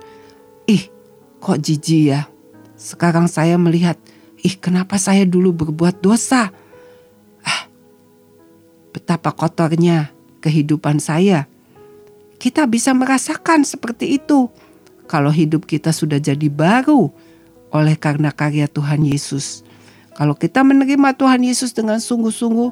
ih 0.71 0.87
kok 1.43 1.59
jijik 1.59 2.15
ya. 2.15 2.23
Sekarang 2.79 3.27
saya 3.27 3.59
melihat, 3.59 3.99
ih 4.41 4.55
kenapa 4.57 4.97
saya 4.97 5.27
dulu 5.27 5.53
berbuat 5.53 5.99
dosa. 6.05 6.53
Ah, 7.43 7.63
betapa 8.95 9.35
kotornya 9.35 10.13
kehidupan 10.45 11.03
saya. 11.03 11.49
Kita 12.41 12.65
bisa 12.69 12.93
merasakan 12.97 13.65
seperti 13.65 14.17
itu 14.21 14.49
kalau 15.09 15.33
hidup 15.33 15.69
kita 15.69 15.93
sudah 15.93 16.17
jadi 16.17 16.49
baru 16.49 17.13
oleh 17.71 17.95
karena 17.99 18.35
karya 18.35 18.67
Tuhan 18.67 19.07
Yesus. 19.07 19.63
Kalau 20.15 20.37
kita 20.37 20.61
menerima 20.67 21.17
Tuhan 21.17 21.41
Yesus 21.47 21.73
dengan 21.73 22.03
sungguh-sungguh, 22.03 22.71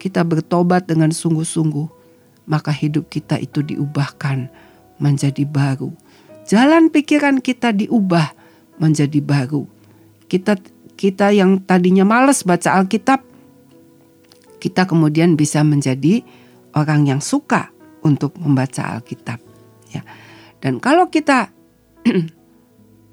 kita 0.00 0.24
bertobat 0.24 0.88
dengan 0.88 1.12
sungguh-sungguh, 1.12 1.86
maka 2.48 2.72
hidup 2.72 3.12
kita 3.12 3.38
itu 3.38 3.60
diubahkan 3.62 4.48
menjadi 4.98 5.44
baru. 5.46 5.94
Jalan 6.48 6.88
pikiran 6.88 7.44
kita 7.44 7.76
diubah 7.76 8.32
menjadi 8.80 9.20
baru. 9.20 9.68
Kita 10.26 10.56
kita 10.98 11.30
yang 11.30 11.62
tadinya 11.62 12.02
males 12.02 12.42
baca 12.42 12.74
Alkitab, 12.82 13.22
kita 14.58 14.88
kemudian 14.88 15.38
bisa 15.38 15.62
menjadi 15.62 16.26
orang 16.74 17.06
yang 17.06 17.20
suka 17.22 17.70
untuk 18.02 18.34
membaca 18.40 18.98
Alkitab. 18.98 19.38
Ya. 19.94 20.02
Dan 20.58 20.82
kalau 20.82 21.06
kita 21.06 21.54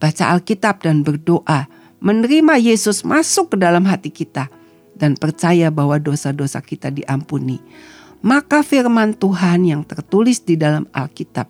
baca 0.06 0.38
Alkitab 0.38 0.86
dan 0.86 1.02
berdoa, 1.02 1.66
menerima 1.98 2.62
Yesus 2.62 3.02
masuk 3.02 3.58
ke 3.58 3.66
dalam 3.66 3.90
hati 3.90 4.14
kita, 4.14 4.54
dan 4.94 5.18
percaya 5.18 5.74
bahwa 5.74 5.98
dosa-dosa 5.98 6.62
kita 6.62 6.94
diampuni, 6.94 7.58
maka 8.22 8.62
firman 8.62 9.18
Tuhan 9.18 9.66
yang 9.66 9.82
tertulis 9.82 10.46
di 10.46 10.54
dalam 10.54 10.86
Alkitab 10.94 11.50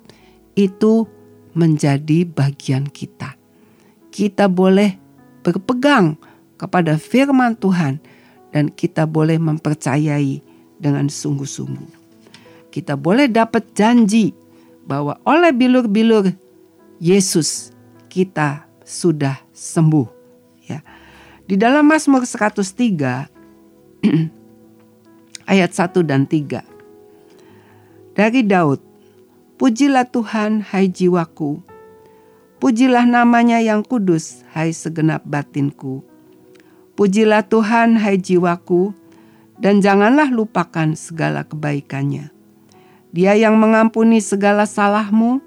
itu 0.56 1.04
menjadi 1.52 2.24
bagian 2.24 2.88
kita. 2.88 3.36
Kita 4.08 4.48
boleh 4.48 4.96
berpegang 5.44 6.16
kepada 6.56 6.96
firman 6.96 7.60
Tuhan 7.60 8.00
dan 8.56 8.72
kita 8.72 9.04
boleh 9.04 9.36
mempercayai 9.36 10.40
dengan 10.80 11.12
sungguh-sungguh. 11.12 12.08
Kita 12.72 12.96
boleh 12.96 13.28
dapat 13.28 13.76
janji 13.76 14.32
bahwa 14.88 15.20
oleh 15.28 15.52
bilur-bilur 15.52 16.32
Yesus 17.04 17.75
kita 18.16 18.64
sudah 18.88 19.44
sembuh 19.52 20.08
ya. 20.72 20.80
Di 21.44 21.60
dalam 21.60 21.84
Mazmur 21.84 22.24
103 22.24 22.64
ayat 25.52 25.72
1 25.76 26.00
dan 26.08 26.24
3. 26.24 26.64
Dari 28.16 28.48
Daud, 28.48 28.80
Pujilah 29.56 30.04
Tuhan 30.04 30.60
hai 30.68 30.92
jiwaku, 30.92 31.64
pujilah 32.60 33.08
namanya 33.08 33.64
yang 33.64 33.88
kudus 33.88 34.44
hai 34.52 34.76
segenap 34.76 35.24
batinku. 35.24 36.04
Pujilah 37.00 37.48
Tuhan, 37.48 37.96
hai 37.96 38.20
jiwaku, 38.20 38.92
dan 39.56 39.80
janganlah 39.80 40.28
lupakan 40.28 40.92
segala 41.00 41.48
kebaikannya. 41.48 42.36
Dia 43.16 43.40
yang 43.40 43.56
mengampuni 43.56 44.20
segala 44.20 44.68
salahmu, 44.68 45.40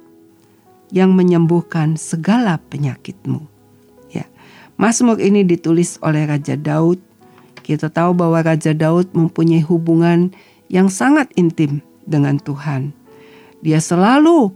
yang 0.92 1.12
menyembuhkan 1.12 1.96
segala 2.00 2.60
penyakitmu. 2.72 3.44
Ya, 4.12 4.24
Mazmur 4.80 5.20
ini 5.20 5.44
ditulis 5.44 6.00
oleh 6.00 6.24
Raja 6.24 6.56
Daud. 6.56 7.00
Kita 7.60 7.92
tahu 7.92 8.16
bahwa 8.16 8.40
Raja 8.40 8.72
Daud 8.72 9.12
mempunyai 9.12 9.60
hubungan 9.60 10.32
yang 10.72 10.88
sangat 10.88 11.28
intim 11.36 11.84
dengan 12.08 12.40
Tuhan. 12.40 12.96
Dia 13.60 13.82
selalu 13.82 14.48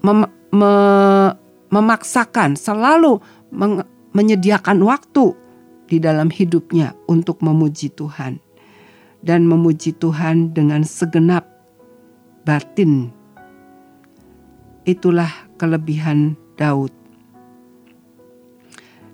mem 0.00 0.24
me 0.54 0.72
memaksakan, 1.74 2.54
selalu 2.54 3.18
menyediakan 4.14 4.78
waktu 4.86 5.34
di 5.90 5.98
dalam 5.98 6.30
hidupnya 6.30 6.94
untuk 7.10 7.42
memuji 7.42 7.90
Tuhan 7.90 8.38
dan 9.24 9.48
memuji 9.48 9.96
Tuhan 9.96 10.54
dengan 10.54 10.86
segenap 10.86 11.48
batin. 12.46 13.10
Itulah 14.84 15.32
kelebihan 15.56 16.36
Daud. 16.60 16.92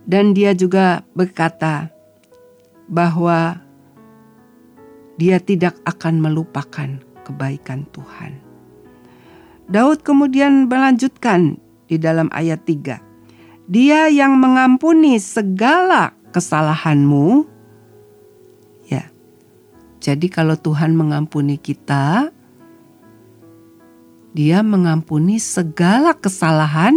Dan 0.03 0.35
dia 0.35 0.51
juga 0.59 1.07
berkata 1.15 1.95
bahwa 2.91 3.63
dia 5.15 5.39
tidak 5.39 5.79
akan 5.87 6.19
melupakan 6.19 6.99
kebaikan 7.23 7.87
Tuhan. 7.95 8.43
Daud 9.71 10.03
kemudian 10.03 10.67
melanjutkan 10.67 11.63
di 11.87 11.95
dalam 11.95 12.27
ayat 12.35 12.67
3. 12.67 12.99
Dia 13.71 14.11
yang 14.11 14.35
mengampuni 14.35 15.23
segala 15.23 16.11
kesalahanmu. 16.35 17.47
Ya. 18.91 19.07
Jadi 20.03 20.27
kalau 20.27 20.59
Tuhan 20.59 20.99
mengampuni 20.99 21.55
kita, 21.55 22.35
dia 24.31 24.63
mengampuni 24.63 25.43
segala 25.43 26.15
kesalahan 26.15 26.95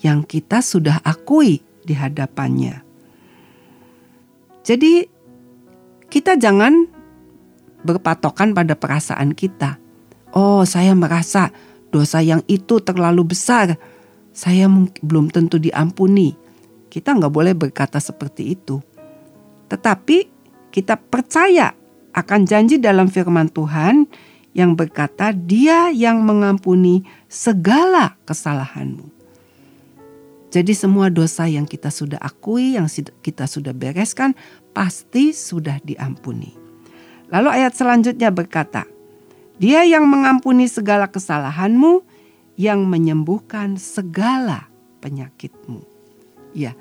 yang 0.00 0.24
kita 0.24 0.64
sudah 0.64 1.00
akui 1.04 1.60
di 1.84 1.92
hadapannya. 1.92 2.80
Jadi 4.66 5.06
kita 6.10 6.34
jangan 6.40 6.88
berpatokan 7.86 8.56
pada 8.56 8.74
perasaan 8.74 9.36
kita. 9.36 9.78
Oh, 10.34 10.66
saya 10.66 10.92
merasa 10.96 11.54
dosa 11.94 12.18
yang 12.20 12.42
itu 12.50 12.82
terlalu 12.82 13.36
besar 13.36 13.78
saya 14.36 14.68
belum 15.00 15.32
tentu 15.32 15.56
diampuni. 15.56 16.36
Kita 16.92 17.16
nggak 17.16 17.32
boleh 17.32 17.56
berkata 17.56 17.96
seperti 17.96 18.52
itu. 18.52 18.84
Tetapi 19.72 20.18
kita 20.68 21.00
percaya 21.00 21.72
akan 22.12 22.44
janji 22.44 22.76
dalam 22.76 23.08
firman 23.08 23.48
Tuhan 23.48 24.04
yang 24.56 24.72
berkata 24.72 25.36
dia 25.36 25.92
yang 25.92 26.24
mengampuni 26.24 27.04
segala 27.28 28.16
kesalahanmu. 28.24 29.04
Jadi 30.48 30.72
semua 30.72 31.12
dosa 31.12 31.44
yang 31.44 31.68
kita 31.68 31.92
sudah 31.92 32.16
akui, 32.16 32.80
yang 32.80 32.88
kita 33.20 33.44
sudah 33.44 33.76
bereskan, 33.76 34.32
pasti 34.72 35.36
sudah 35.36 35.76
diampuni. 35.84 36.56
Lalu 37.28 37.60
ayat 37.60 37.76
selanjutnya 37.76 38.32
berkata, 38.32 38.88
dia 39.60 39.84
yang 39.84 40.08
mengampuni 40.08 40.64
segala 40.64 41.04
kesalahanmu, 41.12 42.00
yang 42.56 42.88
menyembuhkan 42.88 43.76
segala 43.76 44.72
penyakitmu. 45.04 45.84
Ya, 46.56 46.72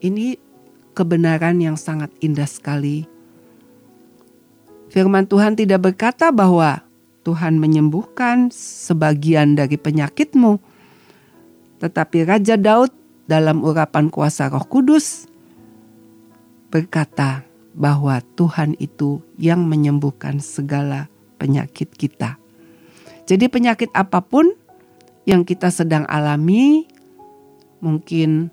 ini 0.00 0.40
kebenaran 0.96 1.60
yang 1.60 1.76
sangat 1.76 2.08
indah 2.24 2.48
sekali. 2.48 3.04
Firman 4.88 5.28
Tuhan 5.28 5.52
tidak 5.52 5.92
berkata 5.92 6.32
bahwa 6.32 6.80
Tuhan 7.22 7.58
menyembuhkan 7.58 8.50
sebagian 8.50 9.54
dari 9.54 9.78
penyakitmu, 9.78 10.58
tetapi 11.78 12.26
Raja 12.26 12.58
Daud 12.58 12.90
dalam 13.30 13.62
urapan 13.62 14.10
kuasa 14.10 14.50
Roh 14.50 14.66
Kudus 14.66 15.30
berkata 16.68 17.46
bahwa 17.72 18.20
Tuhan 18.34 18.76
itu 18.82 19.22
yang 19.38 19.64
menyembuhkan 19.64 20.42
segala 20.42 21.08
penyakit 21.38 21.88
kita. 21.94 22.36
Jadi, 23.24 23.46
penyakit 23.48 23.88
apa 23.94 24.20
pun 24.20 24.50
yang 25.24 25.46
kita 25.46 25.70
sedang 25.70 26.04
alami, 26.10 26.84
mungkin 27.78 28.50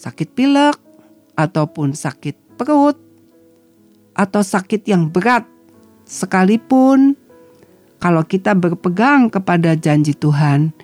sakit 0.00 0.34
pilek 0.34 0.76
ataupun 1.36 1.94
sakit 1.94 2.58
perut 2.58 2.98
atau 4.12 4.42
sakit 4.44 4.84
yang 4.84 5.08
berat 5.08 5.48
sekalipun 6.04 7.16
kalau 8.02 8.26
kita 8.26 8.58
berpegang 8.58 9.30
kepada 9.30 9.78
janji 9.78 10.18
Tuhan 10.18 10.74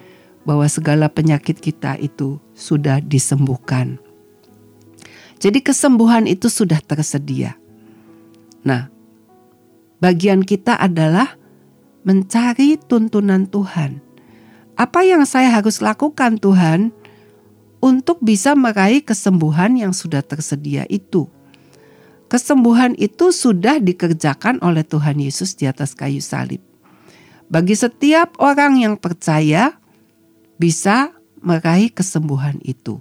bahwa 0.47 0.71
segala 0.71 1.11
penyakit 1.11 1.59
kita 1.59 1.99
itu 1.99 2.39
sudah 2.55 3.03
disembuhkan. 3.03 3.99
Jadi 5.43 5.59
kesembuhan 5.63 6.31
itu 6.31 6.47
sudah 6.47 6.79
tersedia. 6.79 7.59
Nah, 8.63 8.87
bagian 9.99 10.47
kita 10.47 10.79
adalah 10.79 11.35
mencari 12.07 12.79
tuntunan 12.79 13.51
Tuhan 13.51 14.09
apa 14.79 15.03
yang 15.03 15.27
saya 15.27 15.51
harus 15.51 15.83
lakukan 15.83 16.39
Tuhan 16.39 16.95
untuk 17.83 18.23
bisa 18.23 18.55
meraih 18.55 19.03
kesembuhan 19.03 19.75
yang 19.75 19.91
sudah 19.91 20.23
tersedia 20.23 20.87
itu? 20.87 21.27
Kesembuhan 22.31 22.95
itu 22.95 23.35
sudah 23.35 23.83
dikerjakan 23.83 24.63
oleh 24.63 24.87
Tuhan 24.87 25.19
Yesus 25.19 25.59
di 25.59 25.67
atas 25.67 25.99
kayu 25.99 26.23
salib. 26.23 26.63
Bagi 27.49 27.73
setiap 27.73 28.37
orang 28.45 28.77
yang 28.77 28.95
percaya 29.01 29.81
bisa 30.61 31.17
meraih 31.41 31.89
kesembuhan 31.89 32.61
itu. 32.61 33.01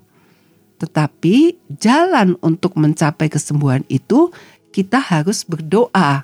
Tetapi 0.80 1.58
jalan 1.82 2.40
untuk 2.40 2.80
mencapai 2.80 3.28
kesembuhan 3.28 3.84
itu 3.92 4.32
kita 4.72 5.04
harus 5.04 5.44
berdoa. 5.44 6.24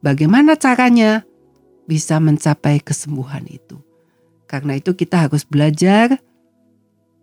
Bagaimana 0.00 0.56
caranya 0.56 1.22
bisa 1.86 2.16
mencapai 2.18 2.80
kesembuhan 2.80 3.44
itu? 3.46 3.78
Karena 4.50 4.74
itu 4.74 4.96
kita 4.96 5.28
harus 5.28 5.44
belajar 5.44 6.18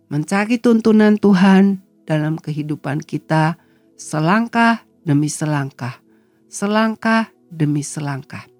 mencari 0.06 0.56
tuntunan 0.60 1.18
Tuhan 1.18 1.82
dalam 2.06 2.38
kehidupan 2.38 3.00
kita 3.04 3.58
selangkah 3.98 4.84
demi 5.02 5.32
selangkah, 5.32 5.98
selangkah 6.46 7.30
demi 7.50 7.82
selangkah. 7.82 8.51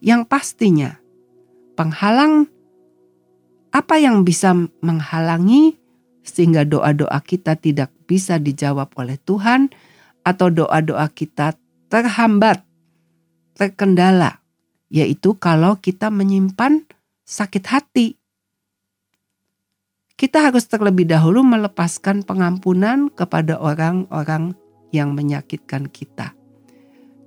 Yang 0.00 0.22
pastinya 0.28 0.90
penghalang 1.76 2.48
apa 3.76 4.00
yang 4.00 4.24
bisa 4.24 4.56
menghalangi 4.80 5.76
sehingga 6.24 6.64
doa-doa 6.66 7.20
kita 7.22 7.54
tidak 7.60 7.92
bisa 8.08 8.40
dijawab 8.40 8.90
oleh 8.96 9.20
Tuhan 9.20 9.70
atau 10.26 10.50
doa-doa 10.50 11.06
kita 11.12 11.54
terhambat, 11.86 12.66
terkendala, 13.54 14.42
yaitu 14.90 15.38
kalau 15.38 15.78
kita 15.78 16.10
menyimpan 16.10 16.82
sakit 17.22 17.64
hati. 17.70 18.08
Kita 20.16 20.48
harus 20.48 20.64
terlebih 20.64 21.04
dahulu 21.04 21.44
melepaskan 21.44 22.24
pengampunan 22.24 23.12
kepada 23.12 23.60
orang-orang 23.60 24.56
yang 24.88 25.12
menyakitkan 25.12 25.92
kita. 25.92 26.32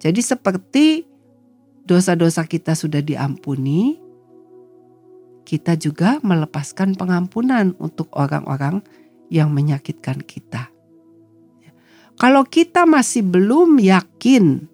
Jadi 0.02 0.22
seperti 0.26 1.06
dosa-dosa 1.90 2.46
kita 2.46 2.78
sudah 2.78 3.02
diampuni, 3.02 3.98
kita 5.42 5.74
juga 5.74 6.22
melepaskan 6.22 6.94
pengampunan 6.94 7.74
untuk 7.82 8.14
orang-orang 8.14 8.86
yang 9.34 9.50
menyakitkan 9.50 10.22
kita. 10.22 10.70
Kalau 12.14 12.46
kita 12.46 12.86
masih 12.86 13.26
belum 13.26 13.82
yakin 13.82 14.70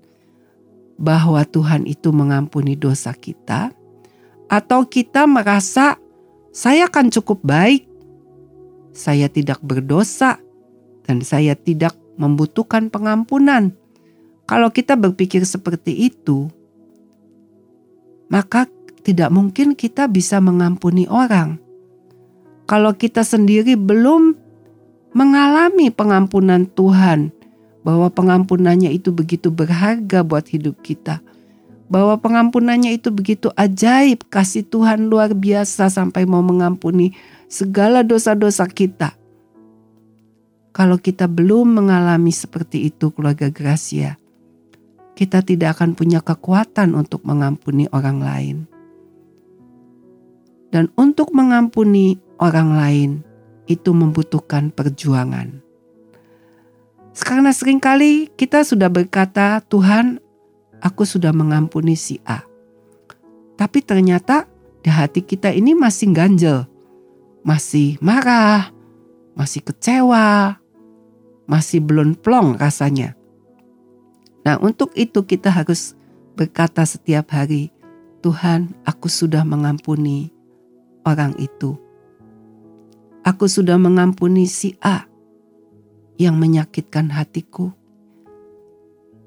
bahwa 0.99 1.39
Tuhan 1.47 1.88
itu 1.88 2.12
mengampuni 2.12 2.75
dosa 2.75 3.15
kita, 3.15 3.71
atau 4.51 4.84
kita 4.84 5.23
merasa 5.23 5.95
saya 6.51 6.91
akan 6.91 7.08
cukup 7.15 7.39
baik, 7.47 7.88
saya 8.91 9.32
tidak 9.32 9.63
berdosa, 9.63 10.43
dan 11.08 11.23
saya 11.23 11.56
tidak 11.56 11.95
membutuhkan 12.19 12.91
pengampunan. 12.91 13.71
Kalau 14.49 14.67
kita 14.73 14.99
berpikir 14.99 15.45
seperti 15.47 16.12
itu, 16.12 16.51
maka 18.31 18.69
tidak 19.05 19.29
mungkin 19.29 19.77
kita 19.77 20.09
bisa 20.09 20.41
mengampuni 20.41 21.05
orang. 21.05 21.61
Kalau 22.65 22.97
kita 22.97 23.21
sendiri 23.21 23.77
belum 23.77 24.33
mengalami 25.13 25.93
pengampunan 25.93 26.65
Tuhan, 26.65 27.29
bahwa 27.85 28.09
pengampunannya 28.09 28.89
itu 28.89 29.13
begitu 29.13 29.53
berharga 29.53 30.25
buat 30.25 30.49
hidup 30.49 30.81
kita 30.81 31.21
bahwa 31.85 32.17
pengampunannya 32.17 32.97
itu 32.97 33.13
begitu 33.13 33.53
ajaib, 33.53 34.25
kasih 34.29 34.65
Tuhan 34.65 35.05
luar 35.05 35.38
biasa 35.38 35.89
sampai 35.89 36.25
mau 36.25 36.41
mengampuni 36.41 37.13
segala 37.45 38.01
dosa-dosa 38.01 38.65
kita. 38.65 39.13
Kalau 40.75 40.99
kita 40.99 41.29
belum 41.29 41.79
mengalami 41.79 42.35
seperti 42.35 42.91
itu 42.91 43.13
keluarga 43.13 43.47
Gracia, 43.47 44.19
kita 45.15 45.41
tidak 45.41 45.80
akan 45.80 45.95
punya 45.95 46.19
kekuatan 46.19 46.93
untuk 46.93 47.23
mengampuni 47.23 47.88
orang 47.95 48.19
lain. 48.19 48.58
Dan 50.69 50.91
untuk 50.99 51.32
mengampuni 51.32 52.19
orang 52.36 52.75
lain 52.75 53.12
itu 53.65 53.95
membutuhkan 53.95 54.75
perjuangan. 54.75 55.63
Karena 57.15 57.56
sering 57.56 57.80
kali 57.80 58.28
kita 58.36 58.67
sudah 58.67 58.91
berkata, 58.91 59.63
Tuhan 59.63 60.19
aku 60.84 61.08
sudah 61.08 61.32
mengampuni 61.32 61.95
si 61.95 62.19
A. 62.28 62.43
Tapi 63.56 63.80
ternyata 63.80 64.51
di 64.84 64.91
hati 64.91 65.23
kita 65.23 65.47
ini 65.56 65.71
masih 65.71 66.12
ganjel. 66.12 66.67
Masih 67.45 67.95
marah, 68.04 68.73
masih 69.38 69.63
kecewa, 69.63 70.60
masih 71.47 71.80
belum 71.80 72.19
plong 72.19 72.60
rasanya. 72.60 73.15
Nah 74.45 74.62
untuk 74.62 74.93
itu 74.93 75.25
kita 75.25 75.49
harus 75.49 75.97
berkata 76.38 76.86
setiap 76.86 77.34
hari, 77.34 77.73
Tuhan 78.21 78.77
aku 78.86 79.10
sudah 79.10 79.41
mengampuni 79.41 80.29
orang 81.01 81.34
itu. 81.41 81.73
Aku 83.25 83.49
sudah 83.49 83.81
mengampuni 83.81 84.45
si 84.45 84.77
A 84.86 85.10
yang 86.21 86.38
menyakitkan 86.38 87.10
hatiku, 87.10 87.73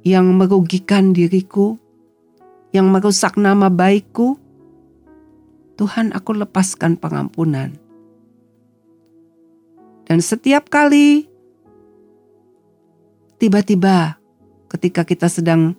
yang 0.06 0.38
merugikan 0.38 1.10
diriku, 1.10 1.74
yang 2.70 2.86
merusak 2.94 3.34
nama 3.34 3.66
baikku. 3.66 4.38
Tuhan, 5.78 6.14
aku 6.14 6.34
lepaskan 6.34 6.98
pengampunan. 6.98 7.74
Dan 10.06 10.18
setiap 10.18 10.66
kali 10.70 11.30
tiba-tiba 13.38 14.17
ketika 14.68 15.02
kita 15.04 15.26
sedang 15.28 15.74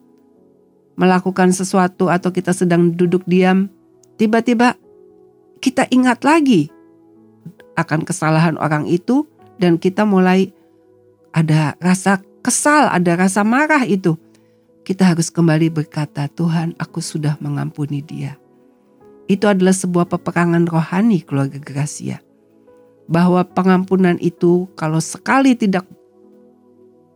melakukan 1.00 1.56
sesuatu 1.56 2.12
atau 2.12 2.30
kita 2.34 2.52
sedang 2.52 2.92
duduk 2.92 3.24
diam, 3.24 3.72
tiba-tiba 4.20 4.76
kita 5.64 5.88
ingat 5.94 6.28
lagi 6.28 6.68
akan 7.80 8.04
kesalahan 8.04 8.60
orang 8.60 8.84
itu 8.90 9.24
dan 9.56 9.80
kita 9.80 10.04
mulai 10.04 10.52
ada 11.32 11.80
rasa 11.80 12.20
kesal, 12.44 12.92
ada 12.92 13.16
rasa 13.16 13.46
marah 13.48 13.84
itu. 13.88 14.20
Kita 14.84 15.06
harus 15.06 15.30
kembali 15.30 15.70
berkata, 15.70 16.26
Tuhan 16.32 16.74
aku 16.82 17.00
sudah 17.00 17.38
mengampuni 17.40 18.02
dia. 18.02 18.36
Itu 19.30 19.46
adalah 19.46 19.76
sebuah 19.76 20.10
peperangan 20.10 20.66
rohani 20.66 21.22
keluarga 21.22 21.62
Gracia. 21.62 22.18
Bahwa 23.06 23.46
pengampunan 23.46 24.18
itu 24.18 24.66
kalau 24.74 24.98
sekali 24.98 25.54
tidak 25.54 25.86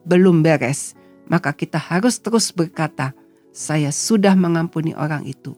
belum 0.06 0.46
beres, 0.46 0.94
maka 1.28 1.56
kita 1.56 1.80
harus 1.80 2.20
terus 2.20 2.52
berkata, 2.52 3.16
saya 3.54 3.94
sudah 3.94 4.34
mengampuni 4.34 4.98
orang 4.98 5.24
itu. 5.30 5.54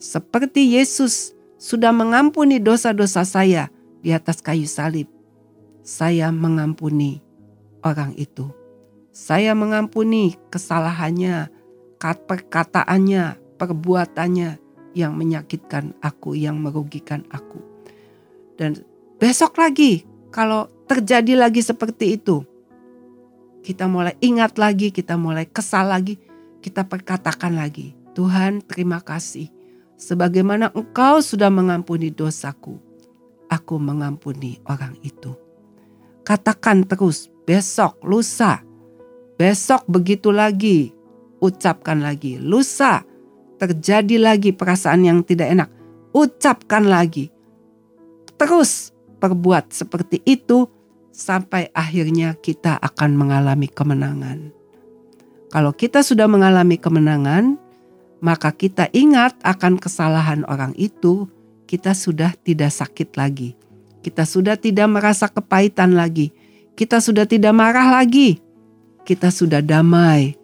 Seperti 0.00 0.78
Yesus 0.78 1.36
sudah 1.60 1.92
mengampuni 1.92 2.56
dosa-dosa 2.56 3.26
saya 3.26 3.68
di 4.00 4.14
atas 4.16 4.40
kayu 4.40 4.64
salib. 4.64 5.10
Saya 5.84 6.32
mengampuni 6.32 7.20
orang 7.84 8.16
itu. 8.16 8.48
Saya 9.10 9.52
mengampuni 9.52 10.38
kesalahannya, 10.48 11.50
perkataannya, 12.00 13.36
perbuatannya 13.60 14.50
yang 14.96 15.12
menyakitkan 15.18 15.92
aku, 16.00 16.38
yang 16.38 16.56
merugikan 16.62 17.26
aku. 17.28 17.60
Dan 18.56 18.80
besok 19.20 19.58
lagi 19.60 20.06
kalau 20.30 20.70
terjadi 20.86 21.36
lagi 21.36 21.60
seperti 21.60 22.16
itu, 22.16 22.46
kita 23.60 23.86
mulai 23.86 24.16
ingat 24.24 24.56
lagi, 24.56 24.92
kita 24.92 25.16
mulai 25.20 25.44
kesal 25.48 25.92
lagi, 25.92 26.16
kita 26.64 26.84
perkatakan 26.88 27.56
lagi, 27.56 27.92
Tuhan 28.16 28.64
terima 28.64 29.00
kasih 29.00 29.60
sebagaimana 30.00 30.72
engkau 30.72 31.20
sudah 31.20 31.52
mengampuni 31.52 32.08
dosaku, 32.08 32.80
aku 33.52 33.76
mengampuni 33.76 34.56
orang 34.64 34.96
itu. 35.04 35.36
Katakan 36.24 36.88
terus 36.88 37.28
besok, 37.44 38.00
lusa, 38.00 38.64
besok 39.36 39.84
begitu 39.84 40.32
lagi, 40.32 40.96
ucapkan 41.44 42.00
lagi, 42.00 42.40
lusa, 42.40 43.04
terjadi 43.60 44.16
lagi 44.16 44.56
perasaan 44.56 45.04
yang 45.04 45.20
tidak 45.20 45.52
enak, 45.52 45.68
ucapkan 46.16 46.88
lagi. 46.88 47.28
Terus 48.40 48.96
perbuat 49.20 49.68
seperti 49.68 50.24
itu 50.24 50.64
sampai 51.20 51.68
akhirnya 51.76 52.32
kita 52.40 52.80
akan 52.80 53.12
mengalami 53.12 53.68
kemenangan. 53.68 54.48
Kalau 55.52 55.76
kita 55.76 56.00
sudah 56.00 56.24
mengalami 56.24 56.80
kemenangan, 56.80 57.60
maka 58.24 58.56
kita 58.56 58.88
ingat 58.96 59.36
akan 59.44 59.76
kesalahan 59.76 60.48
orang 60.48 60.72
itu, 60.80 61.28
kita 61.68 61.92
sudah 61.92 62.32
tidak 62.40 62.72
sakit 62.72 63.12
lagi. 63.20 63.52
Kita 64.00 64.24
sudah 64.24 64.56
tidak 64.56 64.88
merasa 64.88 65.28
kepahitan 65.28 65.92
lagi. 65.92 66.32
Kita 66.72 67.04
sudah 67.04 67.28
tidak 67.28 67.52
marah 67.52 68.00
lagi. 68.00 68.40
Kita 69.04 69.28
sudah 69.28 69.60
damai. 69.60 70.40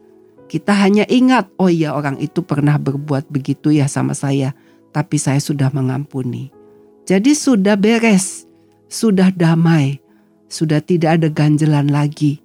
Kita 0.46 0.76
hanya 0.76 1.08
ingat, 1.08 1.48
oh 1.56 1.72
iya 1.72 1.96
orang 1.96 2.20
itu 2.20 2.44
pernah 2.44 2.76
berbuat 2.76 3.32
begitu 3.32 3.72
ya 3.74 3.90
sama 3.90 4.14
saya, 4.14 4.54
tapi 4.94 5.18
saya 5.18 5.42
sudah 5.42 5.72
mengampuni. 5.74 6.54
Jadi 7.02 7.34
sudah 7.34 7.74
beres, 7.74 8.46
sudah 8.86 9.34
damai, 9.34 9.98
sudah 10.46 10.82
tidak 10.82 11.20
ada 11.22 11.28
ganjelan 11.30 11.90
lagi. 11.90 12.42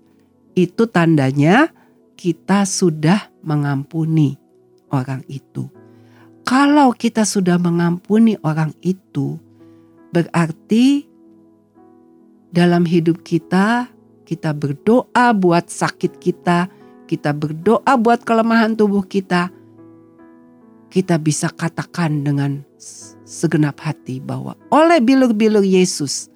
Itu 0.58 0.90
tandanya 0.90 1.72
kita 2.18 2.68
sudah 2.68 3.32
mengampuni 3.42 4.38
orang 4.94 5.26
itu. 5.26 5.72
Kalau 6.46 6.92
kita 6.92 7.24
sudah 7.24 7.56
mengampuni 7.56 8.36
orang 8.44 8.76
itu, 8.84 9.40
berarti 10.12 11.08
dalam 12.52 12.84
hidup 12.84 13.24
kita, 13.24 13.88
kita 14.28 14.52
berdoa 14.52 15.32
buat 15.32 15.72
sakit 15.72 16.20
kita, 16.20 16.68
kita 17.08 17.32
berdoa 17.32 17.96
buat 17.96 18.24
kelemahan 18.24 18.76
tubuh 18.76 19.04
kita, 19.04 19.52
kita 20.92 21.16
bisa 21.20 21.48
katakan 21.48 22.24
dengan 22.24 22.64
segenap 23.24 23.80
hati 23.80 24.20
bahwa 24.20 24.56
oleh 24.72 25.00
bilur-bilur 25.00 25.64
Yesus, 25.64 26.31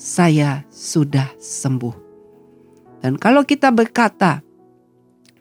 saya 0.00 0.64
sudah 0.72 1.28
sembuh. 1.36 1.92
Dan 3.04 3.20
kalau 3.20 3.44
kita 3.44 3.68
berkata, 3.68 4.40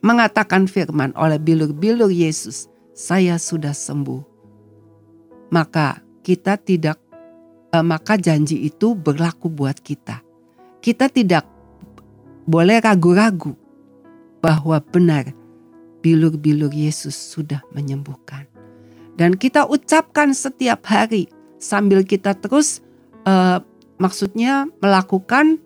mengatakan 0.03 0.67
firman 0.67 1.15
oleh 1.15 1.39
bilur-bilur 1.39 2.11
Yesus, 2.11 2.67
saya 2.91 3.39
sudah 3.39 3.71
sembuh. 3.71 4.19
Maka 5.55 6.03
kita 6.27 6.59
tidak 6.59 6.99
eh, 7.71 7.85
maka 7.85 8.19
janji 8.19 8.67
itu 8.67 8.99
berlaku 8.99 9.47
buat 9.47 9.79
kita. 9.79 10.19
Kita 10.83 11.07
tidak 11.07 11.47
boleh 12.43 12.83
ragu-ragu 12.83 13.55
bahwa 14.43 14.79
benar 14.83 15.31
bilur-bilur 16.03 16.71
Yesus 16.71 17.15
sudah 17.15 17.63
menyembuhkan. 17.71 18.43
Dan 19.15 19.35
kita 19.35 19.67
ucapkan 19.67 20.31
setiap 20.31 20.83
hari 20.87 21.31
sambil 21.59 22.03
kita 22.03 22.35
terus 22.35 22.83
eh, 23.23 23.59
maksudnya 23.99 24.65
melakukan 24.79 25.59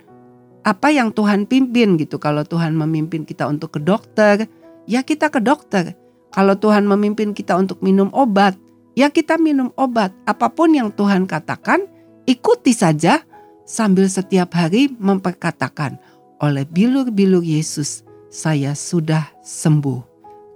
apa 0.66 0.90
yang 0.90 1.14
Tuhan 1.14 1.46
pimpin 1.46 1.96
gitu. 1.96 2.18
Kalau 2.18 2.44
Tuhan 2.44 2.74
memimpin 2.76 3.24
kita 3.24 3.48
untuk 3.48 3.78
ke 3.78 3.80
dokter, 3.80 4.50
ya 4.90 5.06
kita 5.06 5.30
ke 5.30 5.40
dokter. 5.40 5.94
Kalau 6.34 6.58
Tuhan 6.58 6.90
memimpin 6.90 7.32
kita 7.32 7.54
untuk 7.54 7.80
minum 7.86 8.10
obat, 8.10 8.58
ya 8.98 9.14
kita 9.14 9.38
minum 9.38 9.70
obat. 9.78 10.10
Apa 10.26 10.50
pun 10.50 10.74
yang 10.74 10.90
Tuhan 10.90 11.30
katakan, 11.30 11.86
ikuti 12.26 12.74
saja 12.74 13.22
sambil 13.70 14.10
setiap 14.10 14.58
hari 14.58 14.90
memperkatakan 14.98 16.02
oleh 16.42 16.66
bilur-bilur 16.66 17.46
Yesus, 17.46 18.02
saya 18.34 18.74
sudah 18.74 19.30
sembuh. 19.46 20.02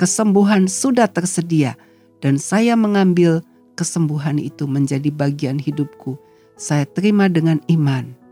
Kesembuhan 0.01 0.65
sudah 0.69 1.09
tersedia 1.09 1.77
dan 2.21 2.41
saya 2.41 2.73
mengambil 2.73 3.41
kesembuhan 3.77 4.41
itu 4.41 4.65
menjadi 4.65 5.09
bagian 5.13 5.61
hidupku. 5.61 6.17
Saya 6.57 6.89
terima 6.89 7.29
dengan 7.29 7.61
iman 7.69 8.27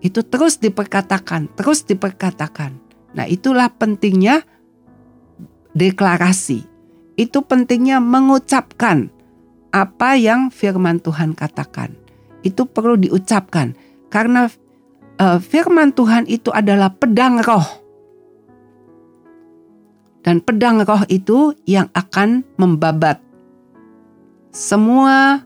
itu 0.00 0.24
terus 0.24 0.56
diperkatakan, 0.56 1.52
terus 1.54 1.84
diperkatakan. 1.84 2.72
Nah, 3.12 3.28
itulah 3.28 3.68
pentingnya 3.68 4.44
deklarasi. 5.76 6.64
Itu 7.20 7.44
pentingnya 7.44 8.00
mengucapkan 8.00 9.12
apa 9.70 10.16
yang 10.16 10.48
firman 10.48 11.04
Tuhan 11.04 11.36
katakan. 11.36 11.92
Itu 12.40 12.64
perlu 12.64 12.96
diucapkan 12.96 13.76
karena 14.08 14.48
uh, 15.20 15.36
firman 15.36 15.92
Tuhan 15.92 16.24
itu 16.32 16.48
adalah 16.48 16.96
pedang 16.96 17.44
roh. 17.44 17.68
Dan 20.24 20.40
pedang 20.40 20.80
roh 20.80 21.04
itu 21.12 21.52
yang 21.68 21.92
akan 21.92 22.44
membabat 22.56 23.20
semua 24.48 25.44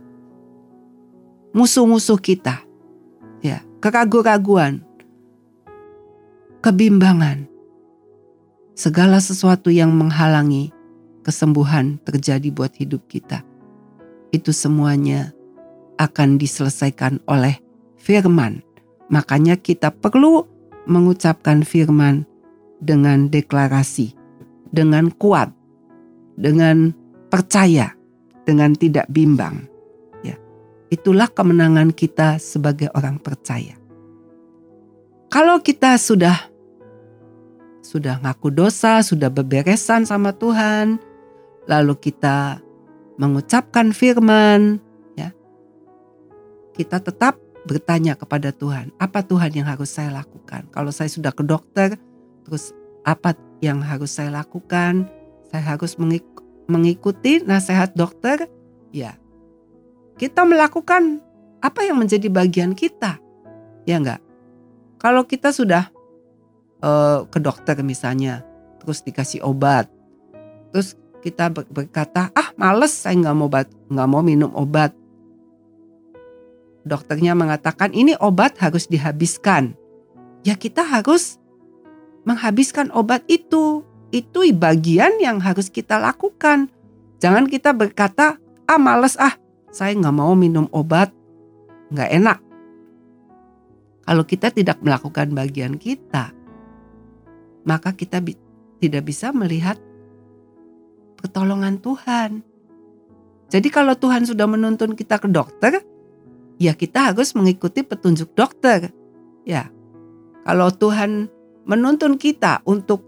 musuh-musuh 1.55 2.19
kita 2.19 2.65
keraguan-raguan, 3.85 4.81
kebimbangan, 6.65 7.45
segala 8.73 9.21
sesuatu 9.21 9.69
yang 9.69 9.93
menghalangi 9.93 10.73
kesembuhan 11.21 12.01
terjadi 12.01 12.49
buat 12.49 12.73
hidup 12.81 13.05
kita. 13.13 13.45
Itu 14.33 14.57
semuanya 14.57 15.37
akan 16.01 16.41
diselesaikan 16.41 17.21
oleh 17.29 17.61
firman. 18.01 18.65
Makanya 19.13 19.61
kita 19.61 19.93
perlu 19.93 20.49
mengucapkan 20.89 21.61
firman 21.61 22.25
dengan 22.81 23.29
deklarasi, 23.29 24.17
dengan 24.73 25.13
kuat, 25.13 25.53
dengan 26.41 26.97
percaya, 27.29 27.93
dengan 28.49 28.73
tidak 28.73 29.05
bimbang. 29.13 29.69
Itulah 30.95 31.27
kemenangan 31.27 31.91
kita 31.91 32.39
sebagai 32.39 32.87
orang 32.95 33.19
percaya. 33.19 33.75
Kalau 35.27 35.59
kita 35.59 35.99
sudah 35.99 36.55
sudah 37.83 38.23
ngaku 38.23 38.55
dosa, 38.55 39.03
sudah 39.03 39.27
beberesan 39.27 40.07
sama 40.07 40.31
Tuhan, 40.39 41.03
lalu 41.67 41.99
kita 41.99 42.63
mengucapkan 43.19 43.91
firman, 43.91 44.79
ya. 45.19 45.35
Kita 46.79 47.03
tetap 47.03 47.43
bertanya 47.67 48.15
kepada 48.15 48.55
Tuhan, 48.55 48.95
apa 49.03 49.27
Tuhan 49.27 49.51
yang 49.51 49.67
harus 49.67 49.91
saya 49.91 50.15
lakukan? 50.15 50.71
Kalau 50.71 50.95
saya 50.95 51.11
sudah 51.11 51.35
ke 51.35 51.43
dokter, 51.43 51.99
terus 52.47 52.71
apa 53.03 53.35
yang 53.59 53.83
harus 53.83 54.15
saya 54.15 54.31
lakukan? 54.31 55.11
Saya 55.51 55.75
harus 55.75 55.99
mengikuti 56.71 57.43
nasihat 57.43 57.91
dokter? 57.99 58.47
Ya. 58.95 59.19
Kita 60.15 60.47
melakukan 60.47 61.19
apa 61.59 61.81
yang 61.83 61.99
menjadi 61.99 62.29
bagian 62.31 62.77
kita. 62.77 63.19
Ya 63.89 63.99
enggak? 63.99 64.21
Kalau 65.01 65.25
kita 65.27 65.51
sudah 65.51 65.91
uh, 66.81 67.27
ke 67.29 67.41
dokter 67.41 67.77
misalnya, 67.85 68.45
terus 68.81 69.01
dikasih 69.05 69.45
obat, 69.45 69.89
terus 70.73 70.97
kita 71.25 71.49
berkata, 71.51 72.29
ah 72.37 72.53
males 72.61 72.93
saya 72.93 73.17
nggak 73.17 73.37
mau 73.37 73.49
obat, 73.49 73.69
nggak 73.89 74.09
mau 74.09 74.21
minum 74.21 74.53
obat. 74.53 74.93
Dokternya 76.85 77.33
mengatakan 77.33 77.97
ini 77.97 78.13
obat 78.21 78.61
harus 78.61 78.85
dihabiskan. 78.85 79.73
Ya 80.45 80.53
kita 80.53 80.85
harus 80.85 81.41
menghabiskan 82.29 82.93
obat 82.93 83.25
itu. 83.25 83.81
Itu 84.13 84.45
bagian 84.53 85.17
yang 85.19 85.41
harus 85.41 85.73
kita 85.73 85.97
lakukan. 85.97 86.69
Jangan 87.25 87.49
kita 87.49 87.73
berkata, 87.73 88.37
ah 88.69 88.77
males 88.77 89.17
ah, 89.17 89.33
saya 89.75 89.91
nggak 89.99 90.15
mau 90.15 90.39
minum 90.39 90.71
obat, 90.71 91.11
nggak 91.91 92.11
enak. 92.15 92.39
Kalau 94.07 94.23
kita 94.23 94.55
tidak 94.55 94.79
melakukan 94.79 95.35
bagian 95.35 95.75
kita, 95.75 96.31
maka 97.67 97.91
kita 97.91 98.23
bi 98.23 98.39
tidak 98.79 99.11
bisa 99.11 99.35
melihat 99.35 99.75
pertolongan 101.19 101.83
Tuhan. 101.83 102.47
Jadi 103.51 103.69
kalau 103.75 103.99
Tuhan 103.99 104.23
sudah 104.23 104.47
menuntun 104.47 104.95
kita 104.95 105.19
ke 105.19 105.27
dokter, 105.27 105.83
ya 106.63 106.79
kita 106.79 107.11
harus 107.11 107.35
mengikuti 107.35 107.83
petunjuk 107.83 108.31
dokter. 108.39 108.95
Ya. 109.43 109.75
Kalau 110.47 110.71
Tuhan 110.71 111.27
menuntun 111.67 112.15
kita 112.21 112.63
untuk 112.69 113.03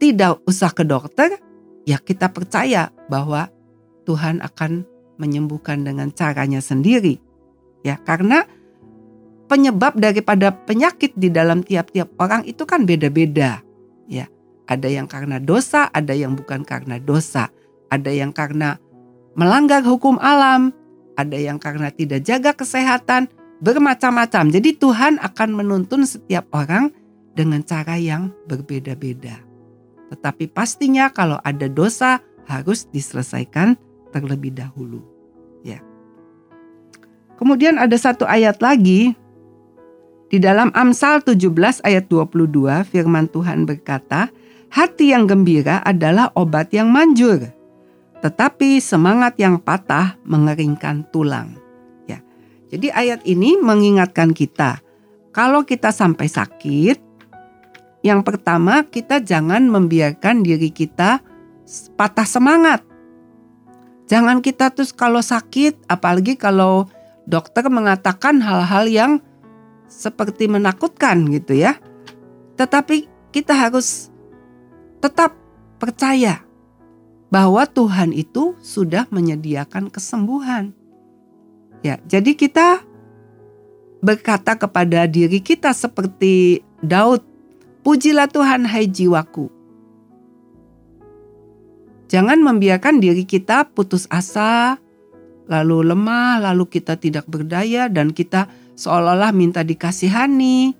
tidak 0.00 0.40
usah 0.46 0.70
ke 0.72 0.86
dokter, 0.86 1.42
ya 1.84 1.98
kita 2.00 2.30
percaya 2.30 2.88
bahwa 3.10 3.50
Tuhan 4.06 4.40
akan 4.40 4.86
menyembuhkan 5.18 5.84
dengan 5.84 6.08
caranya 6.14 6.62
sendiri. 6.62 7.18
Ya, 7.82 7.98
karena 7.98 8.46
penyebab 9.50 9.98
daripada 9.98 10.50
penyakit 10.54 11.14
di 11.14 11.28
dalam 11.30 11.62
tiap-tiap 11.62 12.14
orang 12.18 12.46
itu 12.46 12.62
kan 12.64 12.86
beda-beda. 12.86 13.60
Ya, 14.06 14.30
ada 14.70 14.88
yang 14.88 15.10
karena 15.10 15.42
dosa, 15.42 15.90
ada 15.90 16.14
yang 16.14 16.38
bukan 16.38 16.62
karena 16.62 16.96
dosa, 17.02 17.50
ada 17.90 18.10
yang 18.10 18.30
karena 18.30 18.78
melanggar 19.34 19.82
hukum 19.82 20.16
alam, 20.22 20.70
ada 21.18 21.34
yang 21.34 21.58
karena 21.58 21.90
tidak 21.90 22.22
jaga 22.22 22.54
kesehatan, 22.54 23.26
bermacam-macam. 23.58 24.54
Jadi 24.54 24.78
Tuhan 24.78 25.18
akan 25.18 25.48
menuntun 25.50 26.06
setiap 26.06 26.46
orang 26.54 26.94
dengan 27.34 27.62
cara 27.62 27.98
yang 27.98 28.30
berbeda-beda. 28.46 29.38
Tetapi 30.08 30.48
pastinya 30.50 31.12
kalau 31.12 31.36
ada 31.44 31.68
dosa 31.68 32.22
harus 32.48 32.88
diselesaikan 32.88 33.76
terlebih 34.10 34.54
dahulu. 34.54 35.04
Ya. 35.62 35.82
Kemudian 37.38 37.78
ada 37.78 37.94
satu 37.94 38.26
ayat 38.26 38.58
lagi 38.58 39.14
di 40.28 40.36
dalam 40.36 40.68
Amsal 40.76 41.24
17 41.24 41.80
ayat 41.88 42.04
22 42.12 42.84
firman 42.84 43.30
Tuhan 43.32 43.64
berkata, 43.64 44.28
hati 44.68 45.16
yang 45.16 45.24
gembira 45.24 45.80
adalah 45.80 46.28
obat 46.36 46.68
yang 46.76 46.92
manjur, 46.92 47.48
tetapi 48.20 48.76
semangat 48.82 49.40
yang 49.40 49.56
patah 49.56 50.20
mengeringkan 50.28 51.08
tulang. 51.08 51.56
Ya. 52.04 52.20
Jadi 52.68 52.92
ayat 52.92 53.24
ini 53.24 53.56
mengingatkan 53.56 54.36
kita, 54.36 54.84
kalau 55.32 55.64
kita 55.64 55.96
sampai 55.96 56.28
sakit, 56.28 56.98
yang 58.04 58.20
pertama 58.20 58.84
kita 58.84 59.24
jangan 59.24 59.64
membiarkan 59.66 60.44
diri 60.44 60.68
kita 60.68 61.24
patah 61.96 62.28
semangat. 62.28 62.87
Jangan 64.08 64.40
kita 64.40 64.72
terus 64.72 64.90
kalau 64.96 65.20
sakit, 65.20 65.84
apalagi 65.84 66.40
kalau 66.40 66.88
dokter 67.28 67.68
mengatakan 67.68 68.40
hal-hal 68.40 68.88
yang 68.88 69.12
seperti 69.84 70.48
menakutkan 70.48 71.28
gitu 71.28 71.60
ya. 71.60 71.76
Tetapi 72.56 73.04
kita 73.36 73.52
harus 73.52 74.08
tetap 75.04 75.36
percaya 75.76 76.40
bahwa 77.28 77.68
Tuhan 77.68 78.16
itu 78.16 78.56
sudah 78.64 79.04
menyediakan 79.12 79.92
kesembuhan. 79.92 80.72
Ya, 81.84 82.00
jadi 82.08 82.32
kita 82.32 82.80
berkata 84.00 84.56
kepada 84.56 85.04
diri 85.04 85.38
kita 85.44 85.70
seperti 85.76 86.64
Daud, 86.80 87.20
"Pujilah 87.84 88.26
Tuhan 88.26 88.64
hai 88.64 88.88
jiwaku." 88.88 89.57
Jangan 92.08 92.40
membiarkan 92.40 93.04
diri 93.04 93.28
kita 93.28 93.68
putus 93.68 94.08
asa, 94.08 94.80
lalu 95.44 95.92
lemah, 95.92 96.40
lalu 96.40 96.64
kita 96.80 96.96
tidak 96.96 97.28
berdaya 97.28 97.92
dan 97.92 98.16
kita 98.16 98.48
seolah-olah 98.80 99.36
minta 99.36 99.60
dikasihani. 99.60 100.72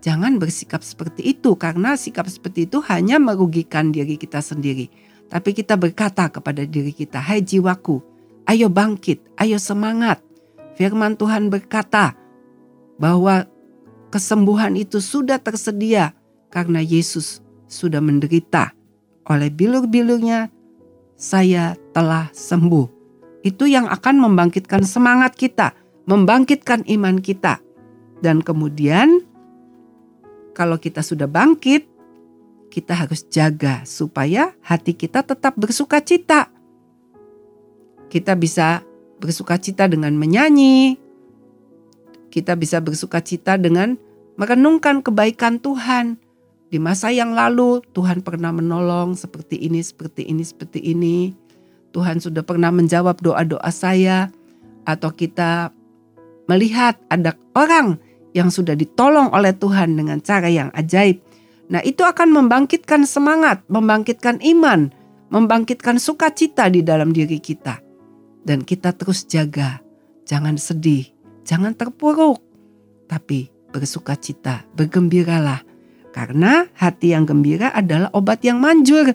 Jangan 0.00 0.40
bersikap 0.40 0.80
seperti 0.80 1.36
itu 1.36 1.52
karena 1.60 2.00
sikap 2.00 2.24
seperti 2.32 2.64
itu 2.64 2.80
hanya 2.88 3.20
merugikan 3.20 3.92
diri 3.92 4.16
kita 4.16 4.40
sendiri. 4.40 4.88
Tapi 5.28 5.52
kita 5.52 5.76
berkata 5.76 6.32
kepada 6.32 6.64
diri 6.64 6.96
kita, 6.96 7.20
"Hai 7.20 7.44
jiwaku, 7.44 8.00
ayo 8.48 8.72
bangkit, 8.72 9.36
ayo 9.36 9.60
semangat." 9.60 10.24
Firman 10.80 11.18
Tuhan 11.18 11.52
berkata 11.52 12.14
bahwa 12.96 13.44
kesembuhan 14.14 14.78
itu 14.78 15.02
sudah 15.02 15.36
tersedia 15.42 16.14
karena 16.48 16.80
Yesus 16.80 17.44
sudah 17.68 18.00
menderita. 18.00 18.77
Oleh 19.28 19.52
bilur-bilurnya 19.52 20.48
saya 21.14 21.76
telah 21.92 22.32
sembuh. 22.32 22.88
Itu 23.44 23.68
yang 23.68 23.86
akan 23.86 24.24
membangkitkan 24.24 24.82
semangat 24.82 25.36
kita 25.36 25.76
membangkitkan 26.08 26.88
iman 26.88 27.20
kita. 27.20 27.60
Dan 28.18 28.40
kemudian 28.40 29.22
kalau 30.56 30.80
kita 30.80 31.04
sudah 31.04 31.28
bangkit, 31.28 31.84
kita 32.72 32.96
harus 32.96 33.28
jaga 33.28 33.84
supaya 33.84 34.56
hati 34.64 34.96
kita 34.96 35.22
tetap 35.22 35.54
bersuka 35.54 36.00
cita. 36.00 36.48
Kita 38.08 38.32
bisa 38.34 38.80
bersuka 39.20 39.60
cita 39.60 39.84
dengan 39.86 40.16
menyanyi. 40.16 40.96
Kita 42.32 42.56
bisa 42.56 42.80
bersuka 42.80 43.20
cita 43.20 43.60
dengan 43.60 44.00
merenungkan 44.40 45.04
kebaikan 45.04 45.60
Tuhan. 45.60 46.16
Di 46.68 46.76
masa 46.76 47.08
yang 47.08 47.32
lalu 47.32 47.80
Tuhan 47.96 48.20
pernah 48.20 48.52
menolong 48.52 49.16
seperti 49.16 49.56
ini, 49.56 49.80
seperti 49.80 50.28
ini, 50.28 50.44
seperti 50.44 50.80
ini. 50.84 51.32
Tuhan 51.96 52.20
sudah 52.20 52.44
pernah 52.44 52.68
menjawab 52.68 53.24
doa-doa 53.24 53.72
saya 53.72 54.28
atau 54.84 55.08
kita 55.08 55.72
melihat 56.48 57.00
ada 57.08 57.32
orang 57.56 57.96
yang 58.36 58.52
sudah 58.52 58.76
ditolong 58.76 59.32
oleh 59.32 59.56
Tuhan 59.56 59.96
dengan 59.96 60.20
cara 60.20 60.52
yang 60.52 60.68
ajaib. 60.76 61.24
Nah, 61.68 61.84
itu 61.84 62.00
akan 62.04 62.32
membangkitkan 62.32 63.04
semangat, 63.04 63.64
membangkitkan 63.68 64.40
iman, 64.40 64.92
membangkitkan 65.28 66.00
sukacita 66.00 66.68
di 66.72 66.80
dalam 66.80 67.12
diri 67.12 67.40
kita. 67.40 67.80
Dan 68.44 68.64
kita 68.64 68.96
terus 68.96 69.28
jaga, 69.28 69.80
jangan 70.24 70.56
sedih, 70.56 71.04
jangan 71.44 71.76
terpuruk, 71.76 72.40
tapi 73.04 73.52
bersukacita, 73.68 74.64
bergembiralah. 74.72 75.67
Karena 76.18 76.66
hati 76.74 77.14
yang 77.14 77.30
gembira 77.30 77.70
adalah 77.70 78.10
obat 78.10 78.42
yang 78.42 78.58
manjur. 78.58 79.14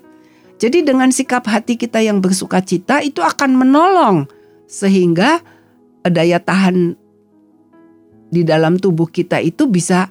Jadi 0.56 0.88
dengan 0.88 1.12
sikap 1.12 1.44
hati 1.52 1.76
kita 1.76 2.00
yang 2.00 2.24
bersukacita 2.24 3.04
itu 3.04 3.20
akan 3.20 3.60
menolong 3.60 4.24
sehingga 4.72 5.44
daya 6.08 6.40
tahan 6.40 6.96
di 8.32 8.48
dalam 8.48 8.80
tubuh 8.80 9.12
kita 9.12 9.44
itu 9.44 9.68
bisa 9.68 10.08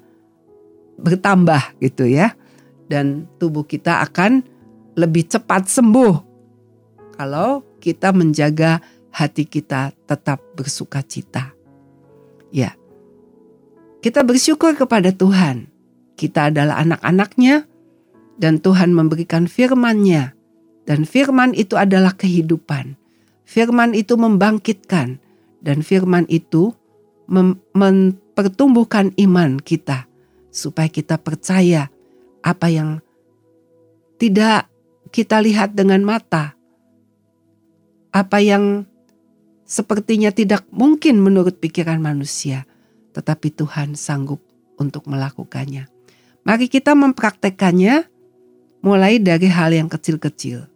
bertambah 1.00 1.80
gitu 1.80 2.04
ya. 2.04 2.36
Dan 2.92 3.24
tubuh 3.40 3.64
kita 3.64 4.04
akan 4.04 4.44
lebih 4.92 5.32
cepat 5.32 5.72
sembuh 5.72 6.14
kalau 7.16 7.64
kita 7.80 8.12
menjaga 8.12 8.84
hati 9.16 9.48
kita 9.48 9.96
tetap 10.04 10.44
bersuka 10.52 11.00
cita. 11.00 11.56
Ya, 12.52 12.76
kita 14.04 14.20
bersyukur 14.20 14.76
kepada 14.76 15.08
Tuhan. 15.08 15.71
Kita 16.14 16.52
adalah 16.52 16.80
anak-anaknya 16.82 17.66
dan 18.38 18.58
Tuhan 18.58 18.92
memberikan 18.92 19.46
firman-Nya. 19.48 20.34
Dan 20.82 21.06
firman 21.06 21.54
itu 21.54 21.78
adalah 21.78 22.18
kehidupan. 22.18 22.98
Firman 23.46 23.94
itu 23.94 24.18
membangkitkan 24.18 25.22
dan 25.62 25.78
firman 25.86 26.26
itu 26.26 26.74
mempertumbuhkan 27.30 29.14
iman 29.14 29.62
kita 29.62 30.10
supaya 30.50 30.90
kita 30.90 31.22
percaya 31.22 31.86
apa 32.42 32.66
yang 32.66 32.98
tidak 34.18 34.66
kita 35.14 35.38
lihat 35.38 35.76
dengan 35.76 36.02
mata, 36.02 36.56
apa 38.10 38.38
yang 38.40 38.88
sepertinya 39.68 40.32
tidak 40.32 40.64
mungkin 40.72 41.20
menurut 41.20 41.60
pikiran 41.60 42.00
manusia, 42.00 42.64
tetapi 43.12 43.52
Tuhan 43.52 43.94
sanggup 43.94 44.40
untuk 44.80 45.04
melakukannya. 45.04 45.91
Mari 46.42 46.66
kita 46.66 46.98
mempraktekannya 46.98 48.10
mulai 48.82 49.22
dari 49.22 49.46
hal 49.46 49.70
yang 49.70 49.86
kecil-kecil. 49.86 50.66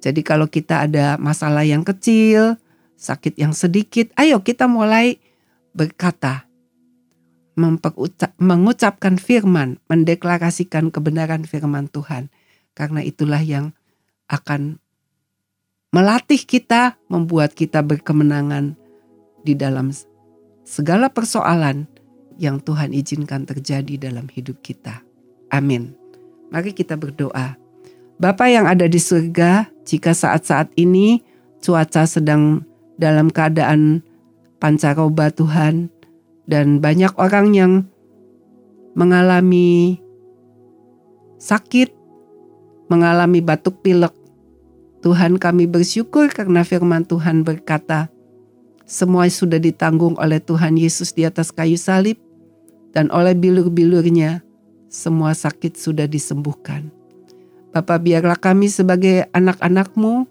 Jadi 0.00 0.20
kalau 0.20 0.48
kita 0.48 0.84
ada 0.84 1.16
masalah 1.16 1.64
yang 1.64 1.84
kecil, 1.84 2.60
sakit 3.00 3.36
yang 3.40 3.56
sedikit, 3.56 4.12
ayo 4.20 4.44
kita 4.44 4.68
mulai 4.68 5.16
berkata, 5.72 6.44
mengucapkan 8.40 9.20
firman, 9.20 9.76
mendeklarasikan 9.88 10.88
kebenaran 10.88 11.44
firman 11.44 11.88
Tuhan. 11.88 12.32
Karena 12.72 13.04
itulah 13.04 13.40
yang 13.40 13.76
akan 14.28 14.80
melatih 15.92 16.40
kita, 16.44 16.96
membuat 17.12 17.52
kita 17.52 17.84
berkemenangan 17.84 18.76
di 19.44 19.52
dalam 19.56 19.92
segala 20.64 21.12
persoalan 21.12 21.88
yang 22.40 22.56
Tuhan 22.64 22.96
izinkan 22.96 23.44
terjadi 23.44 24.08
dalam 24.08 24.24
hidup 24.32 24.64
kita. 24.64 25.04
Amin. 25.52 25.92
Mari 26.48 26.72
kita 26.72 26.96
berdoa. 26.96 27.60
Bapa 28.16 28.48
yang 28.48 28.64
ada 28.64 28.88
di 28.88 28.96
surga, 28.96 29.68
jika 29.84 30.16
saat-saat 30.16 30.72
ini 30.80 31.20
cuaca 31.60 32.08
sedang 32.08 32.64
dalam 32.96 33.28
keadaan 33.28 34.00
pancaroba 34.56 35.28
Tuhan, 35.28 35.92
dan 36.48 36.80
banyak 36.80 37.12
orang 37.20 37.52
yang 37.54 37.72
mengalami 38.96 40.00
sakit, 41.38 41.92
mengalami 42.90 43.38
batuk 43.38 43.84
pilek. 43.84 44.12
Tuhan 45.00 45.40
kami 45.40 45.64
bersyukur 45.64 46.28
karena 46.28 46.60
firman 46.66 47.06
Tuhan 47.08 47.46
berkata, 47.46 48.12
semua 48.84 49.30
sudah 49.30 49.56
ditanggung 49.62 50.18
oleh 50.18 50.42
Tuhan 50.42 50.74
Yesus 50.74 51.14
di 51.14 51.22
atas 51.24 51.54
kayu 51.54 51.78
salib 51.78 52.18
dan 52.90 53.10
oleh 53.14 53.34
bilur-bilurnya 53.34 54.42
semua 54.90 55.32
sakit 55.32 55.78
sudah 55.78 56.10
disembuhkan. 56.10 56.90
Bapak 57.70 58.02
biarlah 58.02 58.34
kami 58.34 58.66
sebagai 58.66 59.30
anak-anakmu, 59.30 60.26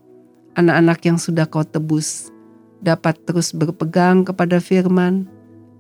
anak-anak 0.59 0.99
yang 1.07 1.15
sudah 1.15 1.47
kau 1.47 1.63
tebus, 1.63 2.27
dapat 2.83 3.15
terus 3.23 3.55
berpegang 3.55 4.27
kepada 4.27 4.59
firman, 4.59 5.23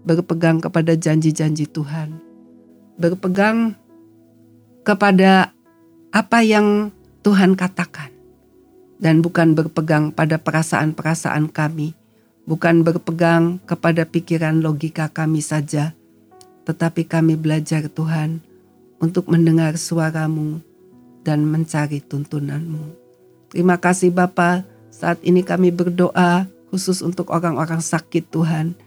berpegang 0.07 0.63
kepada 0.63 0.95
janji-janji 0.95 1.67
Tuhan, 1.67 2.15
berpegang 2.95 3.75
kepada 4.87 5.51
apa 6.15 6.39
yang 6.39 6.95
Tuhan 7.27 7.59
katakan, 7.59 8.07
dan 9.03 9.19
bukan 9.19 9.51
berpegang 9.51 10.15
pada 10.15 10.39
perasaan-perasaan 10.39 11.51
kami, 11.51 11.91
bukan 12.47 12.87
berpegang 12.87 13.59
kepada 13.67 14.07
pikiran 14.07 14.63
logika 14.63 15.11
kami 15.11 15.43
saja, 15.43 15.98
tetapi 16.69 17.09
kami 17.09 17.33
belajar 17.33 17.89
Tuhan 17.89 18.45
untuk 19.01 19.25
mendengar 19.25 19.73
suaramu 19.81 20.61
dan 21.25 21.41
mencari 21.49 21.97
tuntunanmu. 21.97 22.93
Terima 23.49 23.81
kasih 23.81 24.13
Bapa, 24.13 24.61
saat 24.93 25.17
ini 25.25 25.41
kami 25.41 25.73
berdoa 25.73 26.45
khusus 26.69 27.01
untuk 27.01 27.33
orang-orang 27.33 27.81
sakit 27.81 28.29
Tuhan 28.29 28.77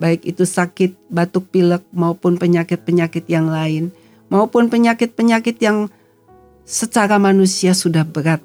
baik 0.00 0.24
itu 0.24 0.48
sakit 0.48 0.96
batuk 1.12 1.52
pilek 1.52 1.84
maupun 1.92 2.40
penyakit-penyakit 2.40 3.28
yang 3.28 3.52
lain, 3.52 3.92
maupun 4.32 4.72
penyakit-penyakit 4.72 5.60
yang 5.60 5.92
secara 6.64 7.20
manusia 7.20 7.76
sudah 7.76 8.02
berat. 8.02 8.40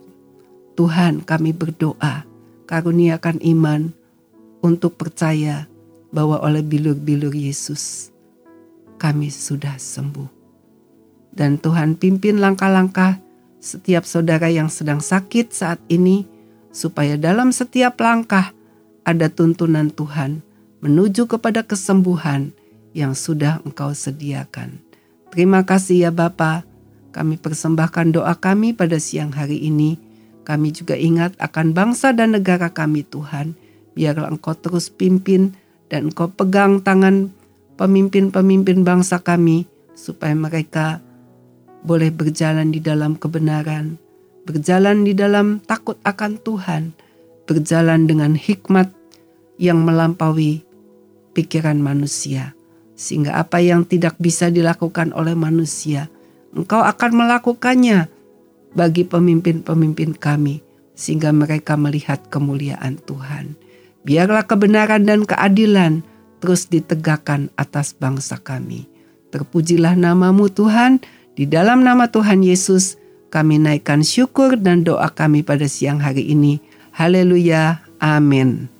Tuhan 0.75 1.23
kami 1.23 1.55
berdoa, 1.55 2.27
karuniakan 2.67 3.39
iman 3.43 3.95
untuk 4.59 4.99
percaya 4.99 5.67
bahwa 6.11 6.43
oleh 6.43 6.59
bilur-bilur 6.59 7.31
Yesus 7.31 8.14
kami 8.97 9.31
sudah 9.31 9.75
sembuh. 9.79 10.29
Dan 11.35 11.59
Tuhan 11.59 11.99
pimpin 11.99 12.39
langkah-langkah 12.39 13.19
setiap 13.59 14.07
saudara 14.07 14.47
yang 14.47 14.71
sedang 14.71 15.03
sakit 15.03 15.51
saat 15.51 15.81
ini, 15.91 16.23
supaya 16.71 17.19
dalam 17.19 17.51
setiap 17.51 17.99
langkah 17.99 18.55
ada 19.07 19.27
tuntunan 19.31 19.91
Tuhan 19.91 20.43
menuju 20.83 21.25
kepada 21.25 21.63
kesembuhan 21.65 22.51
yang 22.95 23.17
sudah 23.17 23.59
Engkau 23.67 23.91
sediakan. 23.91 24.79
Terima 25.33 25.67
kasih 25.67 26.07
ya 26.07 26.11
Bapa. 26.15 26.63
Kami 27.11 27.39
persembahkan 27.39 28.11
doa 28.11 28.35
kami 28.35 28.75
pada 28.75 28.99
siang 28.99 29.31
hari 29.31 29.63
ini. 29.63 29.99
Kami 30.47 30.71
juga 30.71 30.95
ingat 30.99 31.35
akan 31.39 31.75
bangsa 31.75 32.11
dan 32.11 32.35
negara 32.35 32.71
kami 32.71 33.03
Tuhan. 33.07 33.55
Biarlah 33.95 34.31
Engkau 34.31 34.55
terus 34.55 34.91
pimpin 34.91 35.55
dan 35.87 36.11
Engkau 36.11 36.31
pegang 36.31 36.83
tangan 36.83 37.31
pemimpin-pemimpin 37.75 38.83
bangsa 38.83 39.19
kami 39.19 39.67
supaya 39.95 40.35
mereka 40.35 40.99
boleh 41.85 42.09
berjalan 42.09 42.73
di 42.73 42.81
dalam 42.81 43.15
kebenaran, 43.15 44.01
berjalan 44.47 45.05
di 45.05 45.13
dalam 45.13 45.61
takut 45.63 45.95
akan 46.01 46.41
Tuhan, 46.41 46.95
berjalan 47.45 48.09
dengan 48.09 48.33
hikmat 48.33 48.89
yang 49.61 49.85
melampaui 49.85 50.65
pikiran 51.37 51.77
manusia, 51.77 52.57
sehingga 52.97 53.37
apa 53.37 53.61
yang 53.61 53.85
tidak 53.85 54.17
bisa 54.17 54.49
dilakukan 54.49 55.13
oleh 55.13 55.37
manusia, 55.37 56.09
Engkau 56.55 56.79
akan 56.79 57.11
melakukannya 57.19 58.07
bagi 58.71 59.03
pemimpin-pemimpin 59.03 60.15
kami, 60.15 60.63
sehingga 60.95 61.35
mereka 61.35 61.75
melihat 61.75 62.31
kemuliaan 62.31 62.95
Tuhan. 63.03 63.59
Biarlah 64.07 64.47
kebenaran 64.47 65.03
dan 65.03 65.27
keadilan 65.27 66.07
terus 66.43 66.67
ditegakkan 66.67 67.49
atas 67.55 67.95
bangsa 67.95 68.37
kami. 68.39 68.85
Terpujilah 69.31 69.95
namamu 69.97 70.51
Tuhan, 70.51 71.03
di 71.35 71.43
dalam 71.43 71.83
nama 71.83 72.07
Tuhan 72.07 72.43
Yesus 72.43 72.95
kami 73.27 73.59
naikkan 73.59 73.99
syukur 73.99 74.55
dan 74.55 74.87
doa 74.87 75.11
kami 75.11 75.43
pada 75.43 75.67
siang 75.67 75.99
hari 75.99 76.31
ini. 76.31 76.63
Haleluya, 76.95 77.83
amin. 77.99 78.74